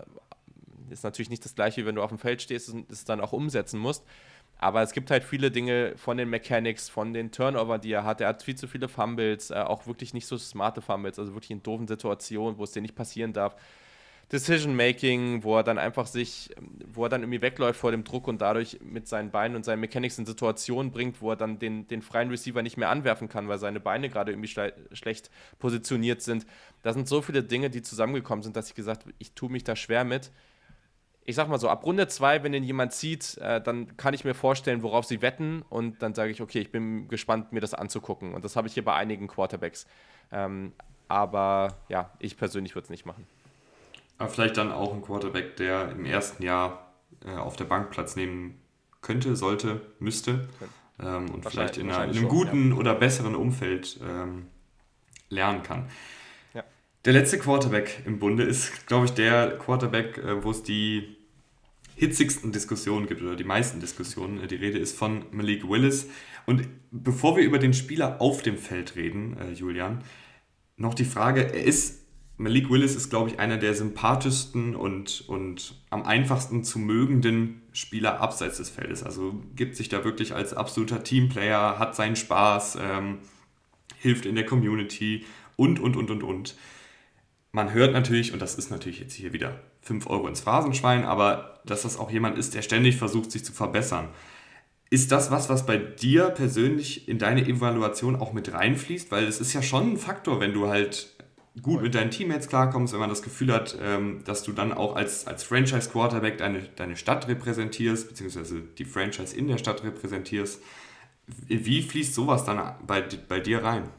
[0.89, 3.21] Ist natürlich nicht das gleiche, wie wenn du auf dem Feld stehst und es dann
[3.21, 4.05] auch umsetzen musst.
[4.61, 8.19] Aber es gibt halt viele Dinge von den Mechanics, von den Turnover, die er hat.
[8.19, 11.51] Er hat viel zu viele Fumbles, äh, auch wirklich nicht so smarte Fumbles, also wirklich
[11.51, 13.55] in doofen Situationen, wo es dir nicht passieren darf.
[14.31, 16.51] Decision Making, wo er dann einfach sich,
[16.93, 19.79] wo er dann irgendwie wegläuft vor dem Druck und dadurch mit seinen Beinen und seinen
[19.79, 23.47] Mechanics in Situationen bringt, wo er dann den, den freien Receiver nicht mehr anwerfen kann,
[23.47, 26.45] weil seine Beine gerade irgendwie schle schlecht positioniert sind.
[26.83, 29.63] Da sind so viele Dinge, die zusammengekommen sind, dass ich gesagt habe, ich tue mich
[29.63, 30.31] da schwer mit
[31.29, 34.25] ich sag mal so, ab Runde 2, wenn den jemand zieht, äh, dann kann ich
[34.25, 37.75] mir vorstellen, worauf sie wetten und dann sage ich, okay, ich bin gespannt, mir das
[37.75, 38.33] anzugucken.
[38.33, 39.85] Und das habe ich hier bei einigen Quarterbacks.
[40.31, 40.73] Ähm,
[41.07, 43.27] aber ja, ich persönlich würde es nicht machen.
[44.17, 48.15] Aber vielleicht dann auch ein Quarterback, der im ersten Jahr äh, auf der Bank Platz
[48.15, 48.59] nehmen
[49.01, 50.49] könnte, sollte, müsste.
[50.99, 52.75] Ähm, und vielleicht in, einer, in einem guten ja.
[52.75, 54.47] oder besseren Umfeld ähm,
[55.29, 55.89] lernen kann.
[56.55, 56.63] Ja.
[57.05, 61.18] Der letzte Quarterback im Bunde ist, glaube ich, der Quarterback, äh, wo es die
[61.99, 64.47] hitzigsten Diskussionen gibt oder die meisten Diskussionen.
[64.47, 66.07] Die Rede ist von Malik Willis.
[66.45, 70.01] Und bevor wir über den Spieler auf dem Feld reden, äh, Julian,
[70.77, 71.99] noch die Frage, er ist
[72.37, 78.21] Malik Willis ist, glaube ich, einer der sympathischsten und, und am einfachsten zu mögenden Spieler
[78.21, 79.03] abseits des Feldes.
[79.03, 83.17] Also gibt sich da wirklich als absoluter Teamplayer, hat seinen Spaß, ähm,
[83.97, 85.25] hilft in der Community
[85.57, 86.55] und, und, und, und, und.
[87.51, 91.61] Man hört natürlich, und das ist natürlich jetzt hier wieder 5 Euro ins Phrasenschwein, aber
[91.65, 94.09] dass das auch jemand ist, der ständig versucht, sich zu verbessern.
[94.91, 99.11] Ist das was, was bei dir persönlich in deine Evaluation auch mit reinfließt?
[99.11, 101.15] Weil es ist ja schon ein Faktor, wenn du halt
[101.61, 104.95] gut mit deinen Teammates klarkommst, wenn man das Gefühl hat, ähm, dass du dann auch
[104.95, 110.61] als, als Franchise-Quarterback deine, deine Stadt repräsentierst, beziehungsweise die Franchise in der Stadt repräsentierst.
[111.47, 113.89] Wie fließt sowas dann bei, bei dir rein?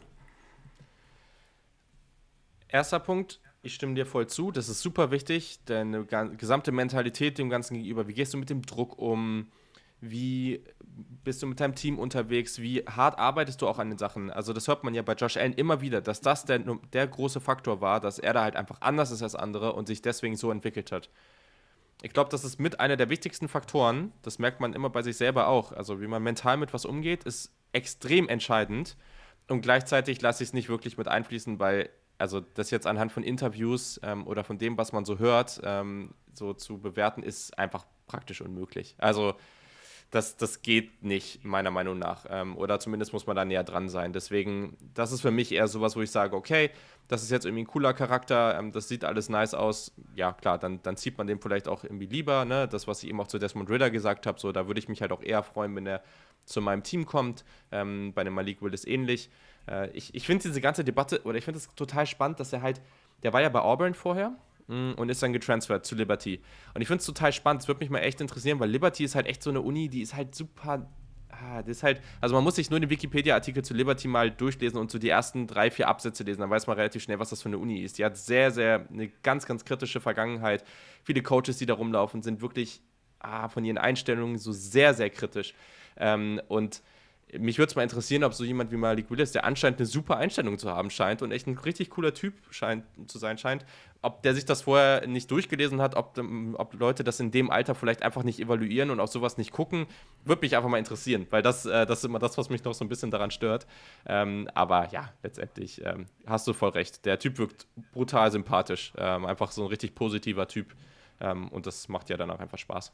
[2.72, 6.06] Erster Punkt, ich stimme dir voll zu, das ist super wichtig, deine
[6.36, 8.06] gesamte Mentalität dem Ganzen gegenüber.
[8.06, 9.50] Wie gehst du mit dem Druck um?
[10.00, 10.64] Wie
[11.24, 12.60] bist du mit deinem Team unterwegs?
[12.60, 14.30] Wie hart arbeitest du auch an den Sachen?
[14.30, 17.40] Also, das hört man ja bei Josh Allen immer wieder, dass das der, der große
[17.40, 20.50] Faktor war, dass er da halt einfach anders ist als andere und sich deswegen so
[20.50, 21.10] entwickelt hat.
[22.02, 24.12] Ich glaube, das ist mit einer der wichtigsten Faktoren.
[24.22, 25.72] Das merkt man immer bei sich selber auch.
[25.72, 28.96] Also, wie man mental mit was umgeht, ist extrem entscheidend.
[29.48, 31.90] Und gleichzeitig lasse ich es nicht wirklich mit einfließen, weil,
[32.20, 36.14] also das jetzt anhand von Interviews ähm, oder von dem, was man so hört, ähm,
[36.34, 38.94] so zu bewerten, ist einfach praktisch unmöglich.
[38.98, 39.34] Also,
[40.10, 42.26] das, das geht nicht, meiner Meinung nach.
[42.28, 44.12] Ähm, oder zumindest muss man da näher dran sein.
[44.12, 46.70] Deswegen, das ist für mich eher sowas, wo ich sage, okay,
[47.06, 49.92] das ist jetzt irgendwie ein cooler Charakter, ähm, das sieht alles nice aus.
[50.16, 52.44] Ja, klar, dann, dann zieht man den vielleicht auch irgendwie lieber.
[52.44, 52.66] Ne?
[52.66, 55.00] Das, was ich eben auch zu Desmond Ritter gesagt habe, so, da würde ich mich
[55.00, 56.02] halt auch eher freuen, wenn er
[56.44, 57.44] zu meinem Team kommt.
[57.70, 59.30] Ähm, bei dem Malik Willis ähnlich.
[59.68, 62.62] Äh, ich ich finde diese ganze Debatte, oder ich finde es total spannend, dass er
[62.62, 62.80] halt,
[63.22, 64.36] der war ja bei Auburn vorher
[64.70, 66.40] Mm, und ist dann getransfert zu Liberty.
[66.74, 67.62] Und ich finde es total spannend.
[67.62, 70.00] Es würde mich mal echt interessieren, weil Liberty ist halt echt so eine Uni, die
[70.00, 70.88] ist halt super.
[71.28, 74.78] Ah, das ist halt, also man muss sich nur den Wikipedia-Artikel zu Liberty mal durchlesen
[74.78, 77.42] und so die ersten drei, vier Absätze lesen, dann weiß man relativ schnell, was das
[77.42, 77.98] für eine Uni ist.
[77.98, 80.64] Die hat sehr, sehr eine ganz, ganz kritische Vergangenheit.
[81.02, 82.80] Viele Coaches, die da rumlaufen, sind wirklich
[83.18, 85.54] ah, von ihren Einstellungen so sehr, sehr kritisch.
[85.96, 86.82] Ähm, und
[87.38, 90.16] mich würde es mal interessieren, ob so jemand wie Malik Willis, der anscheinend eine super
[90.16, 93.64] Einstellung zu haben scheint und echt ein richtig cooler Typ scheint zu sein scheint,
[94.02, 96.18] ob der sich das vorher nicht durchgelesen hat, ob,
[96.54, 99.86] ob Leute das in dem Alter vielleicht einfach nicht evaluieren und auf sowas nicht gucken,
[100.24, 102.74] würde mich einfach mal interessieren, weil das, äh, das ist immer das, was mich noch
[102.74, 103.66] so ein bisschen daran stört.
[104.06, 107.04] Ähm, aber ja, letztendlich ähm, hast du voll recht.
[107.04, 110.74] Der Typ wirkt brutal sympathisch, ähm, einfach so ein richtig positiver Typ
[111.20, 112.92] ähm, und das macht ja dann auch einfach Spaß.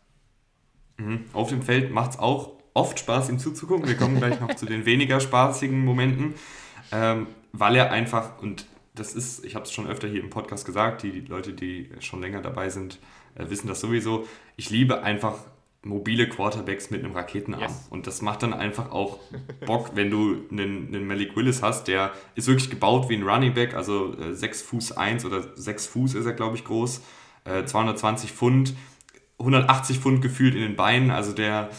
[0.98, 1.26] Mhm.
[1.32, 3.88] Auf dem Feld macht es auch oft Spaß, ihm zuzugucken.
[3.88, 6.34] Wir kommen gleich noch zu den weniger spaßigen Momenten,
[6.92, 10.66] ähm, weil er einfach, und das ist, ich habe es schon öfter hier im Podcast
[10.66, 12.98] gesagt, die, die Leute, die schon länger dabei sind,
[13.34, 14.26] äh, wissen das sowieso.
[14.56, 15.38] Ich liebe einfach
[15.82, 17.62] mobile Quarterbacks mit einem Raketenarm.
[17.62, 17.86] Yes.
[17.90, 19.20] Und das macht dann einfach auch
[19.66, 23.54] Bock, wenn du einen, einen Malik Willis hast, der ist wirklich gebaut wie ein Running
[23.54, 27.00] Back, also äh, 6 Fuß 1 oder 6 Fuß ist er, glaube ich, groß,
[27.44, 28.74] äh, 220 Pfund
[29.38, 31.10] 180 Pfund gefühlt in den Beinen.
[31.10, 31.70] Also der,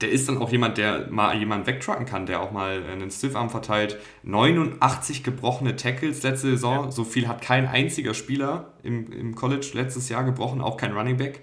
[0.00, 3.50] der ist dann auch jemand, der mal jemanden wegtrucken kann, der auch mal einen Stiffarm
[3.50, 3.98] verteilt.
[4.22, 6.86] 89 gebrochene Tackles letzte Saison.
[6.86, 6.90] Ja.
[6.90, 11.16] So viel hat kein einziger Spieler im, im College letztes Jahr gebrochen, auch kein Running
[11.16, 11.40] Back.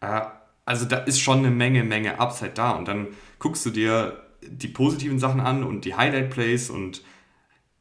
[0.00, 0.22] Äh,
[0.64, 2.72] also da ist schon eine Menge, Menge Upside da.
[2.72, 7.02] Und dann guckst du dir die positiven Sachen an und die Highlight Plays und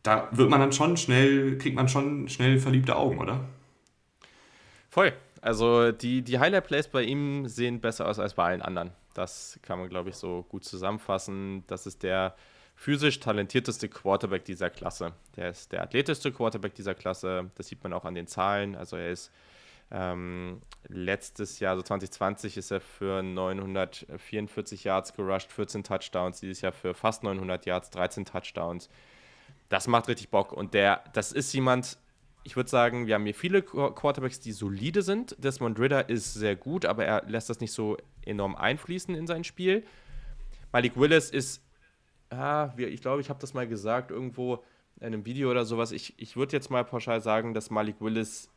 [0.03, 3.45] da wird man dann schon schnell, kriegt man schon schnell verliebte Augen, oder?
[4.89, 5.13] Voll.
[5.45, 8.89] Also die, die Highlight-Plays bei ihm sehen besser aus als bei allen anderen.
[9.13, 11.63] Das kann man, glaube ich, so gut zusammenfassen.
[11.67, 12.35] Das ist der
[12.73, 15.13] physisch talentierteste Quarterback dieser Klasse.
[15.35, 17.51] Der ist der athletischste Quarterback dieser Klasse.
[17.53, 18.75] Das sieht man auch an den Zahlen.
[18.75, 19.31] Also er ist
[19.91, 26.39] ähm, letztes Jahr, also 2020, ist er für 944 Yards gerusht, 14 Touchdowns.
[26.39, 28.89] Dieses Jahr für fast 900 Yards, 13 Touchdowns.
[29.69, 30.53] Das macht richtig Bock.
[30.53, 31.99] Und der, das ist jemand,
[32.45, 35.35] ich würde sagen, wir haben hier viele Quarterbacks, die solide sind.
[35.43, 39.43] Desmond Ritter ist sehr gut, aber er lässt das nicht so enorm einfließen in sein
[39.43, 39.83] Spiel.
[40.71, 41.63] Malik Willis ist,
[42.29, 44.63] ah, ich glaube, ich habe das mal gesagt irgendwo
[44.99, 45.91] in einem Video oder sowas.
[45.91, 48.47] Ich, ich würde jetzt mal pauschal sagen, dass Malik Willis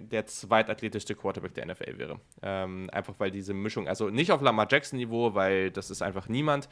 [0.00, 2.20] der zweitathletischste Quarterback der NFL wäre.
[2.42, 6.28] Ähm, einfach weil diese Mischung, also nicht auf Lamar Jackson Niveau, weil das ist einfach
[6.28, 6.68] niemand.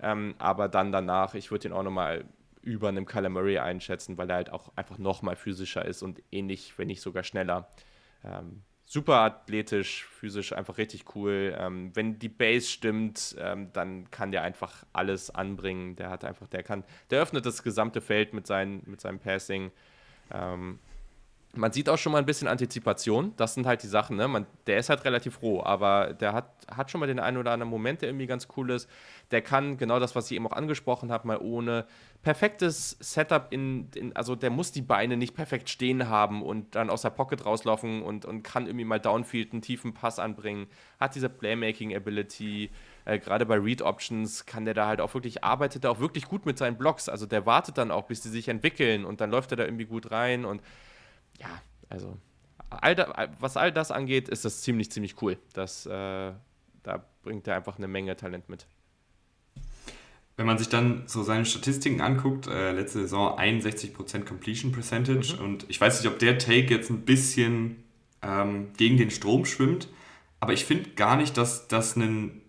[0.00, 2.24] Ähm, aber dann danach, ich würde ihn auch nochmal
[2.62, 6.22] über einem Kyler Murray einschätzen, weil er halt auch einfach noch mal physischer ist und
[6.30, 7.68] ähnlich, wenn nicht sogar schneller.
[8.24, 11.56] Ähm, super athletisch, physisch einfach richtig cool.
[11.58, 15.96] Ähm, wenn die Base stimmt, ähm, dann kann der einfach alles anbringen.
[15.96, 19.72] Der hat einfach, der kann, der öffnet das gesamte Feld mit, seinen, mit seinem Passing.
[20.32, 20.78] Ähm,
[21.54, 23.34] man sieht auch schon mal ein bisschen Antizipation.
[23.36, 24.26] Das sind halt die Sachen, ne?
[24.26, 27.50] Man, der ist halt relativ roh, aber der hat, hat schon mal den einen oder
[27.52, 28.88] anderen Moment, der irgendwie ganz cool ist.
[29.32, 31.84] Der kann genau das, was ich eben auch angesprochen habe, mal ohne
[32.22, 36.88] perfektes Setup in, in, also der muss die Beine nicht perfekt stehen haben und dann
[36.88, 40.68] aus der Pocket rauslaufen und, und kann irgendwie mal Downfield einen tiefen Pass anbringen.
[41.00, 42.70] Hat diese Playmaking-Ability.
[43.04, 46.26] Äh, Gerade bei Read Options kann der da halt auch wirklich, arbeitet er auch wirklich
[46.28, 47.10] gut mit seinen Blocks.
[47.10, 49.84] Also der wartet dann auch, bis die sich entwickeln und dann läuft er da irgendwie
[49.84, 50.62] gut rein und
[51.42, 52.16] ja, also
[52.80, 55.36] all da, was all das angeht, ist das ziemlich, ziemlich cool.
[55.52, 56.32] Das, äh,
[56.82, 58.66] da bringt er einfach eine Menge Talent mit.
[60.36, 65.44] Wenn man sich dann so seine Statistiken anguckt, äh, letzte Saison 61% Completion Percentage mhm.
[65.44, 67.84] und ich weiß nicht, ob der Take jetzt ein bisschen
[68.22, 69.88] ähm, gegen den Strom schwimmt,
[70.40, 72.40] aber ich finde gar nicht, dass das ein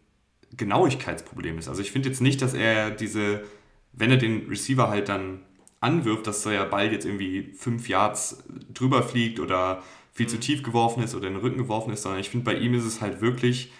[0.56, 1.68] Genauigkeitsproblem ist.
[1.68, 3.44] Also ich finde jetzt nicht, dass er diese,
[3.92, 5.42] wenn er den Receiver halt dann
[5.84, 10.42] anwirft, dass der Ball jetzt irgendwie fünf Yards drüber fliegt oder viel zu mhm.
[10.42, 12.86] tief geworfen ist oder in den Rücken geworfen ist, sondern ich finde, bei ihm ist
[12.86, 13.72] es halt wirklich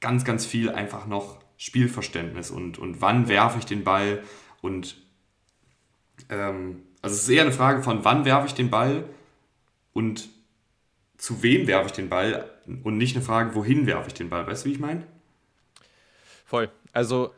[0.00, 4.22] ganz, ganz viel einfach noch Spielverständnis und, und wann werfe ich den Ball
[4.60, 4.96] und
[6.28, 9.04] ähm, also es ist eher eine Frage von wann werfe ich den Ball
[9.92, 10.28] und
[11.18, 12.50] zu wem werfe ich den Ball
[12.82, 14.46] und nicht eine Frage, wohin werfe ich den Ball.
[14.46, 15.06] Weißt du, wie ich meine?
[16.44, 16.70] Voll.
[16.92, 17.32] Also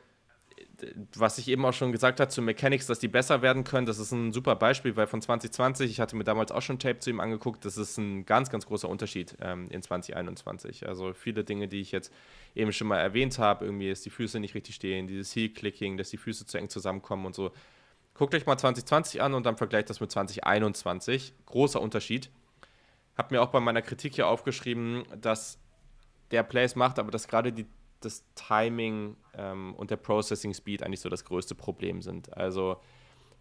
[1.14, 3.99] was ich eben auch schon gesagt habe zu Mechanics, dass die besser werden können, das
[3.99, 7.11] ist ein super Beispiel, weil von 2020, ich hatte mir damals auch schon Tape zu
[7.11, 10.87] ihm angeguckt, das ist ein ganz, ganz großer Unterschied ähm, in 2021.
[10.89, 12.12] Also viele Dinge, die ich jetzt
[12.55, 16.11] eben schon mal erwähnt habe, irgendwie, dass die Füße nicht richtig stehen, dieses Heel-Clicking, dass
[16.11, 17.53] die Füße zu eng zusammenkommen und so.
[18.14, 21.35] Guckt euch mal 2020 an und dann vergleicht das mit 2021.
[21.47, 22.31] Großer Unterschied.
[23.16, 25.59] Hab mir auch bei meiner Kritik hier aufgeschrieben, dass
[26.31, 27.66] der Plays macht, aber dass gerade die
[28.01, 32.36] das Timing ähm, und der Processing Speed eigentlich so das größte Problem sind.
[32.36, 32.76] Also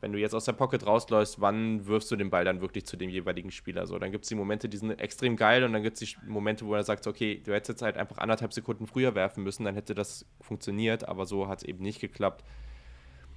[0.02, 2.98] wenn du jetzt aus der Pocket rausläufst, wann wirfst du den Ball dann wirklich zu
[2.98, 3.88] dem jeweiligen Spieler?
[3.88, 6.16] So, dann gibt es die Momente, die sind extrem geil und dann gibt es die
[6.28, 9.64] Momente, wo er sagt, okay, du hättest jetzt halt einfach anderthalb Sekunden früher werfen müssen,
[9.64, 12.44] dann hätte das funktioniert, aber so hat es eben nicht geklappt.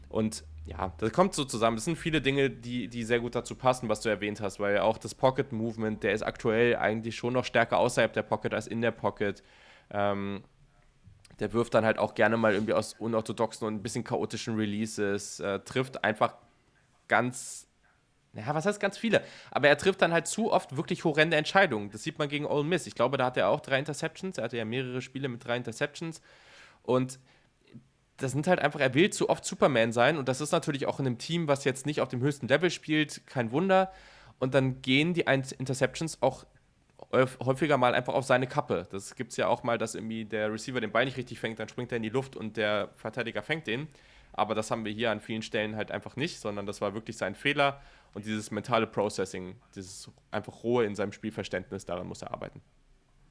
[0.08, 1.76] Und ja, das kommt so zusammen.
[1.76, 4.78] Es sind viele Dinge, die, die sehr gut dazu passen, was du erwähnt hast, weil
[4.78, 8.66] auch das Pocket Movement, der ist aktuell eigentlich schon noch stärker außerhalb der Pocket als
[8.66, 9.42] in der Pocket.
[9.90, 10.42] Ähm,
[11.40, 15.40] der wirft dann halt auch gerne mal irgendwie aus unorthodoxen und ein bisschen chaotischen Releases,
[15.40, 16.34] äh, trifft einfach
[17.06, 17.68] ganz,
[18.32, 19.22] naja, was heißt ganz viele?
[19.50, 21.90] Aber er trifft dann halt zu oft wirklich horrende Entscheidungen.
[21.90, 22.86] Das sieht man gegen Ole Miss.
[22.86, 24.38] Ich glaube, da hat er auch drei Interceptions.
[24.38, 26.20] Er hatte ja mehrere Spiele mit drei Interceptions.
[26.82, 27.18] Und
[28.18, 30.18] das sind halt einfach, er will zu oft Superman sein.
[30.18, 32.70] Und das ist natürlich auch in einem Team, was jetzt nicht auf dem höchsten Level
[32.70, 33.92] spielt, kein Wunder.
[34.40, 36.44] Und dann gehen die Interceptions auch
[37.12, 38.86] häufiger mal einfach auf seine Kappe.
[38.90, 41.58] Das gibt es ja auch mal, dass irgendwie der Receiver den Ball nicht richtig fängt,
[41.58, 43.88] dann springt er in die Luft und der Verteidiger fängt den.
[44.34, 47.16] Aber das haben wir hier an vielen Stellen halt einfach nicht, sondern das war wirklich
[47.16, 47.80] sein Fehler
[48.14, 52.60] und dieses mentale Processing, dieses einfach rohe in seinem Spielverständnis, daran muss er arbeiten.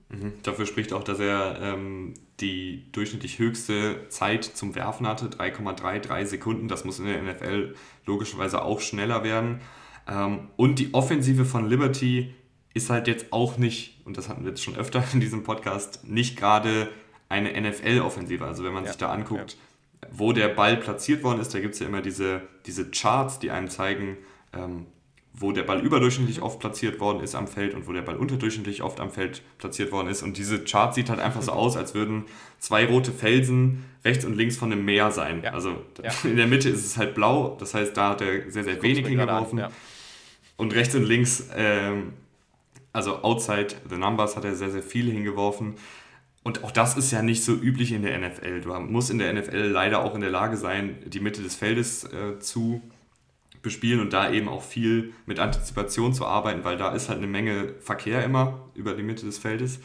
[0.09, 0.33] Mhm.
[0.43, 6.67] Dafür spricht auch, dass er ähm, die durchschnittlich höchste Zeit zum Werfen hatte, 3,33 Sekunden.
[6.67, 7.75] Das muss in der NFL
[8.05, 9.61] logischerweise auch schneller werden.
[10.07, 12.33] Ähm, und die Offensive von Liberty
[12.77, 16.07] ist halt jetzt auch nicht, und das hatten wir jetzt schon öfter in diesem Podcast,
[16.07, 16.89] nicht gerade
[17.29, 18.45] eine NFL-Offensive.
[18.45, 19.57] Also wenn man ja, sich da anguckt,
[20.01, 20.09] ja.
[20.11, 23.51] wo der Ball platziert worden ist, da gibt es ja immer diese, diese Charts, die
[23.51, 24.17] einem zeigen,
[24.53, 24.85] ähm,
[25.39, 28.81] wo der Ball überdurchschnittlich oft platziert worden ist am Feld und wo der Ball unterdurchschnittlich
[28.81, 30.23] oft am Feld platziert worden ist.
[30.23, 32.25] Und diese Chart sieht halt einfach so aus, als würden
[32.59, 35.41] zwei rote Felsen rechts und links von einem Meer sein.
[35.43, 35.53] Ja.
[35.53, 36.11] Also ja.
[36.23, 39.05] in der Mitte ist es halt blau, das heißt, da hat er sehr, sehr wenig
[39.05, 39.59] hingeworfen.
[39.59, 39.69] Ja.
[40.55, 42.13] Und rechts und links ähm,
[42.97, 45.75] also outside the numbers hat er sehr, sehr viele hingeworfen.
[46.43, 48.61] Und auch das ist ja nicht so üblich in der NFL.
[48.61, 52.05] Du musst in der NFL leider auch in der Lage sein, die Mitte des Feldes
[52.05, 52.81] äh, zu
[53.61, 57.27] bespielen und da eben auch viel mit Antizipation zu arbeiten, weil da ist halt eine
[57.27, 59.79] Menge Verkehr immer über die Mitte des Feldes.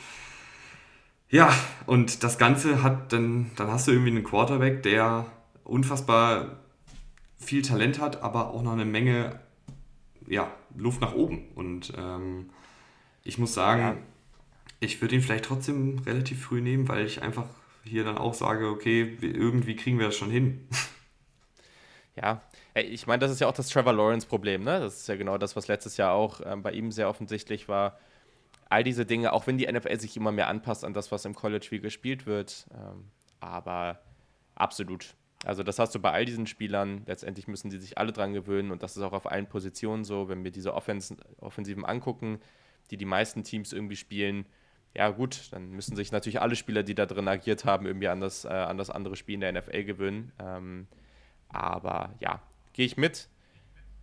[1.29, 1.53] Ja,
[1.85, 5.27] und das Ganze hat dann, dann hast du irgendwie einen Quarterback, der
[5.65, 6.61] unfassbar
[7.39, 9.39] viel Talent hat, aber auch noch eine Menge
[10.29, 11.49] ja, Luft nach oben.
[11.55, 12.51] Und ähm,
[13.25, 13.97] ich muss sagen, ja.
[14.81, 17.47] ich würde ihn vielleicht trotzdem relativ früh nehmen, weil ich einfach
[17.85, 20.67] hier dann auch sage, okay, irgendwie kriegen wir das schon hin.
[22.15, 22.43] Ja,
[22.75, 24.81] ich meine, das ist ja auch das Trevor Lawrence-Problem, ne?
[24.81, 27.99] Das ist ja genau das, was letztes Jahr auch ähm, bei ihm sehr offensichtlich war.
[28.69, 31.35] All diese Dinge, auch wenn die NFL sich immer mehr anpasst an das, was im
[31.35, 33.05] College wie gespielt wird, ähm,
[33.41, 34.01] aber
[34.55, 35.15] absolut.
[35.45, 38.71] Also das hast du bei all diesen Spielern, letztendlich müssen sie sich alle dran gewöhnen
[38.71, 42.41] und das ist auch auf allen Positionen so, wenn wir diese Offens Offensiven angucken,
[42.91, 44.47] die die meisten Teams irgendwie spielen,
[44.95, 48.21] ja gut, dann müssen sich natürlich alle Spieler, die da drin agiert haben, irgendwie an
[48.21, 50.33] das, äh, an das andere Spiel in der NFL gewöhnen.
[50.39, 50.87] Ähm,
[51.49, 53.29] aber ja, gehe ich mit.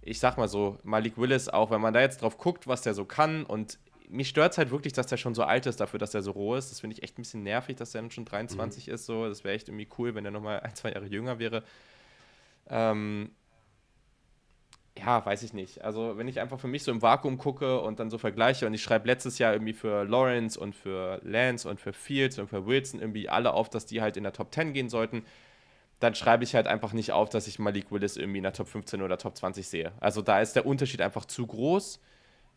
[0.01, 2.93] ich sag mal so, Malik Willis, auch wenn man da jetzt drauf guckt, was der
[2.93, 5.99] so kann und mich stört es halt wirklich, dass der schon so alt ist dafür,
[5.99, 6.71] dass er so roh ist.
[6.71, 8.93] Das finde ich echt ein bisschen nervig, dass der dann schon 23 mhm.
[8.93, 9.05] ist.
[9.05, 9.27] So.
[9.27, 11.63] Das wäre echt irgendwie cool, wenn er nochmal ein, zwei Jahre jünger wäre.
[12.67, 13.31] Ähm,
[14.99, 15.83] ja, weiß ich nicht.
[15.83, 18.73] Also, wenn ich einfach für mich so im Vakuum gucke und dann so vergleiche und
[18.73, 22.65] ich schreibe letztes Jahr irgendwie für Lawrence und für Lance und für Fields und für
[22.65, 25.23] Wilson irgendwie alle auf, dass die halt in der Top 10 gehen sollten,
[25.99, 28.67] dann schreibe ich halt einfach nicht auf, dass ich Malik Willis irgendwie in der Top
[28.67, 29.91] 15 oder Top 20 sehe.
[29.99, 31.99] Also, da ist der Unterschied einfach zu groß.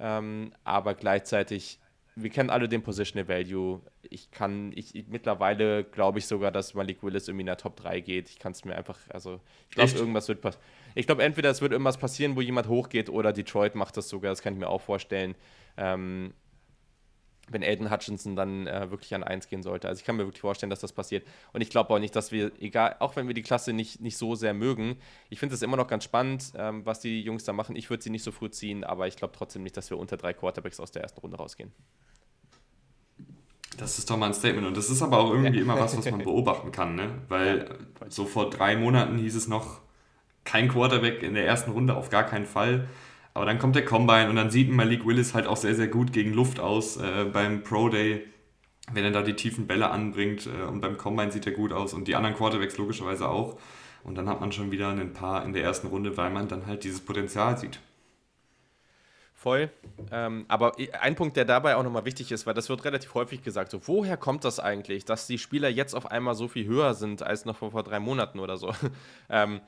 [0.00, 1.78] Ähm, aber gleichzeitig,
[2.16, 3.80] wir kennen alle den Positional Value.
[4.02, 7.76] Ich kann, ich, ich mittlerweile glaube ich sogar, dass Malik Willis irgendwie in der Top
[7.76, 8.28] 3 geht.
[8.28, 10.64] Ich kann es mir einfach, also ich glaube, irgendwas wird passieren.
[10.94, 14.30] Ich glaube, entweder es wird irgendwas passieren, wo jemand hochgeht, oder Detroit macht das sogar,
[14.30, 15.34] das kann ich mir auch vorstellen.
[15.76, 16.34] Ähm,
[17.48, 19.88] wenn Aiden Hutchinson dann äh, wirklich an 1 gehen sollte.
[19.88, 21.26] Also ich kann mir wirklich vorstellen, dass das passiert.
[21.52, 24.16] Und ich glaube auch nicht, dass wir, egal, auch wenn wir die Klasse nicht, nicht
[24.16, 24.96] so sehr mögen,
[25.28, 27.76] ich finde es immer noch ganz spannend, ähm, was die Jungs da machen.
[27.76, 30.16] Ich würde sie nicht so früh ziehen, aber ich glaube trotzdem nicht, dass wir unter
[30.16, 31.72] drei Quarterbacks aus der ersten Runde rausgehen.
[33.76, 34.66] Das ist doch mal ein Statement.
[34.66, 35.62] Und das ist aber auch irgendwie ja.
[35.62, 37.22] immer was, was man beobachten kann, ne?
[37.28, 37.68] Weil
[38.00, 39.80] ja, so vor drei Monaten hieß es noch,
[40.44, 42.88] kein Quarterback in der ersten Runde, auf gar keinen Fall.
[43.34, 46.12] Aber dann kommt der Combine und dann sieht Malik Willis halt auch sehr, sehr gut
[46.12, 48.26] gegen Luft aus äh, beim Pro Day,
[48.92, 50.46] wenn er da die tiefen Bälle anbringt.
[50.46, 53.58] Äh, und beim Combine sieht er gut aus und die anderen Quarterbacks logischerweise auch.
[54.04, 56.66] Und dann hat man schon wieder ein paar in der ersten Runde, weil man dann
[56.66, 57.78] halt dieses Potenzial sieht.
[59.42, 59.70] Voll.
[60.12, 63.42] Ähm, aber ein Punkt, der dabei auch nochmal wichtig ist, weil das wird relativ häufig
[63.42, 66.94] gesagt, so woher kommt das eigentlich, dass die Spieler jetzt auf einmal so viel höher
[66.94, 68.72] sind als noch vor, vor drei Monaten oder so.
[69.30, 69.60] ähm,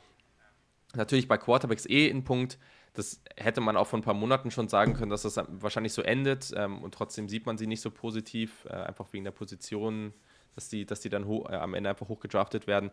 [0.97, 2.59] natürlich bei Quarterbacks eh ein Punkt,
[2.95, 6.03] das hätte man auch vor ein paar Monaten schon sagen können, dass das wahrscheinlich so
[6.03, 10.15] endet ähm, und trotzdem sieht man sie nicht so positiv, äh, einfach wegen der Position,
[10.55, 12.91] dass die, dass die dann äh, am Ende einfach hochgedraftet werden.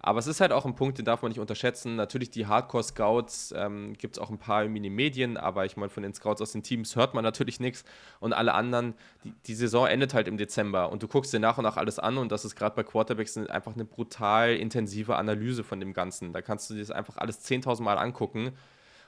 [0.00, 1.96] Aber es ist halt auch ein Punkt, den darf man nicht unterschätzen.
[1.96, 5.90] Natürlich die Hardcore-Scouts ähm, gibt es auch ein paar in den Medien, aber ich meine,
[5.90, 7.84] von den Scouts aus den Teams hört man natürlich nichts.
[8.20, 8.94] Und alle anderen,
[9.24, 11.98] die, die, Saison endet halt im Dezember und du guckst dir nach und nach alles
[11.98, 16.32] an und das ist gerade bei Quarterbacks einfach eine brutal intensive Analyse von dem Ganzen.
[16.32, 18.52] Da kannst du dir das einfach alles 10.000 Mal angucken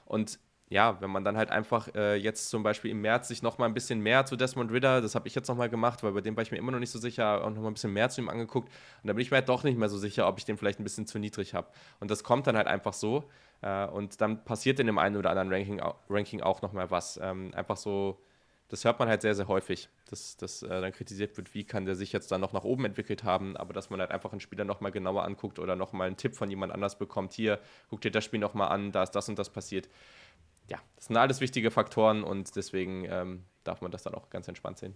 [0.05, 0.39] und
[0.69, 3.73] ja, wenn man dann halt einfach äh, jetzt zum Beispiel im März sich nochmal ein
[3.73, 6.43] bisschen mehr zu Desmond Ritter, das habe ich jetzt nochmal gemacht, weil bei dem war
[6.43, 8.69] ich mir immer noch nicht so sicher, auch nochmal ein bisschen mehr zu ihm angeguckt.
[9.01, 10.79] Und da bin ich mir halt doch nicht mehr so sicher, ob ich den vielleicht
[10.79, 11.67] ein bisschen zu niedrig habe.
[11.99, 13.23] Und das kommt dann halt einfach so.
[13.61, 17.19] Äh, und dann passiert in dem einen oder anderen Ranking, Ranking auch nochmal was.
[17.21, 18.21] Ähm, einfach so,
[18.67, 21.85] das hört man halt sehr, sehr häufig, dass, dass äh, dann kritisiert wird, wie kann
[21.85, 24.39] der sich jetzt dann noch nach oben entwickelt haben, aber dass man halt einfach einen
[24.39, 27.33] Spieler nochmal genauer anguckt oder nochmal einen Tipp von jemand anders bekommt.
[27.33, 27.59] Hier,
[27.89, 29.89] guck dir das Spiel nochmal an, da ist das und das passiert
[30.69, 34.47] ja, das sind alles wichtige Faktoren und deswegen ähm, darf man das dann auch ganz
[34.47, 34.95] entspannt sehen.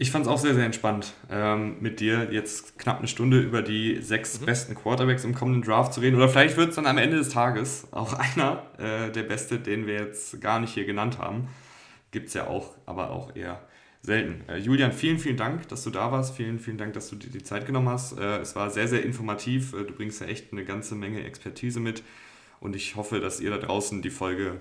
[0.00, 3.62] Ich fand es auch sehr, sehr entspannt, ähm, mit dir jetzt knapp eine Stunde über
[3.62, 4.46] die sechs mhm.
[4.46, 6.14] besten Quarterbacks im kommenden Draft zu reden.
[6.14, 9.88] Oder vielleicht wird es dann am Ende des Tages auch einer, äh, der beste, den
[9.88, 11.48] wir jetzt gar nicht hier genannt haben.
[12.12, 13.60] Gibt es ja auch, aber auch eher
[14.02, 14.48] selten.
[14.48, 16.36] Äh, Julian, vielen, vielen Dank, dass du da warst.
[16.36, 18.16] Vielen, vielen Dank, dass du dir die Zeit genommen hast.
[18.16, 19.72] Äh, es war sehr, sehr informativ.
[19.72, 22.04] Äh, du bringst ja echt eine ganze Menge Expertise mit.
[22.60, 24.60] Und ich hoffe, dass ihr da draußen die Folge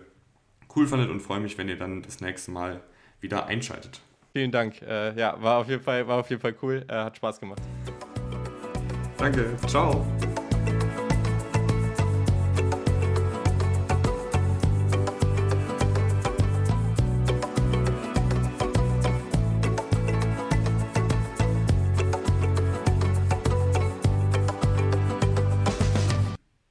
[0.76, 2.82] cool fandet und freue mich, wenn ihr dann das nächste Mal
[3.20, 4.02] wieder einschaltet.
[4.34, 4.82] Vielen Dank.
[4.82, 6.86] Äh, ja, war auf jeden Fall, war auf jeden Fall cool.
[6.88, 7.62] Äh, hat Spaß gemacht.
[9.18, 9.56] Danke.
[9.66, 10.06] Ciao.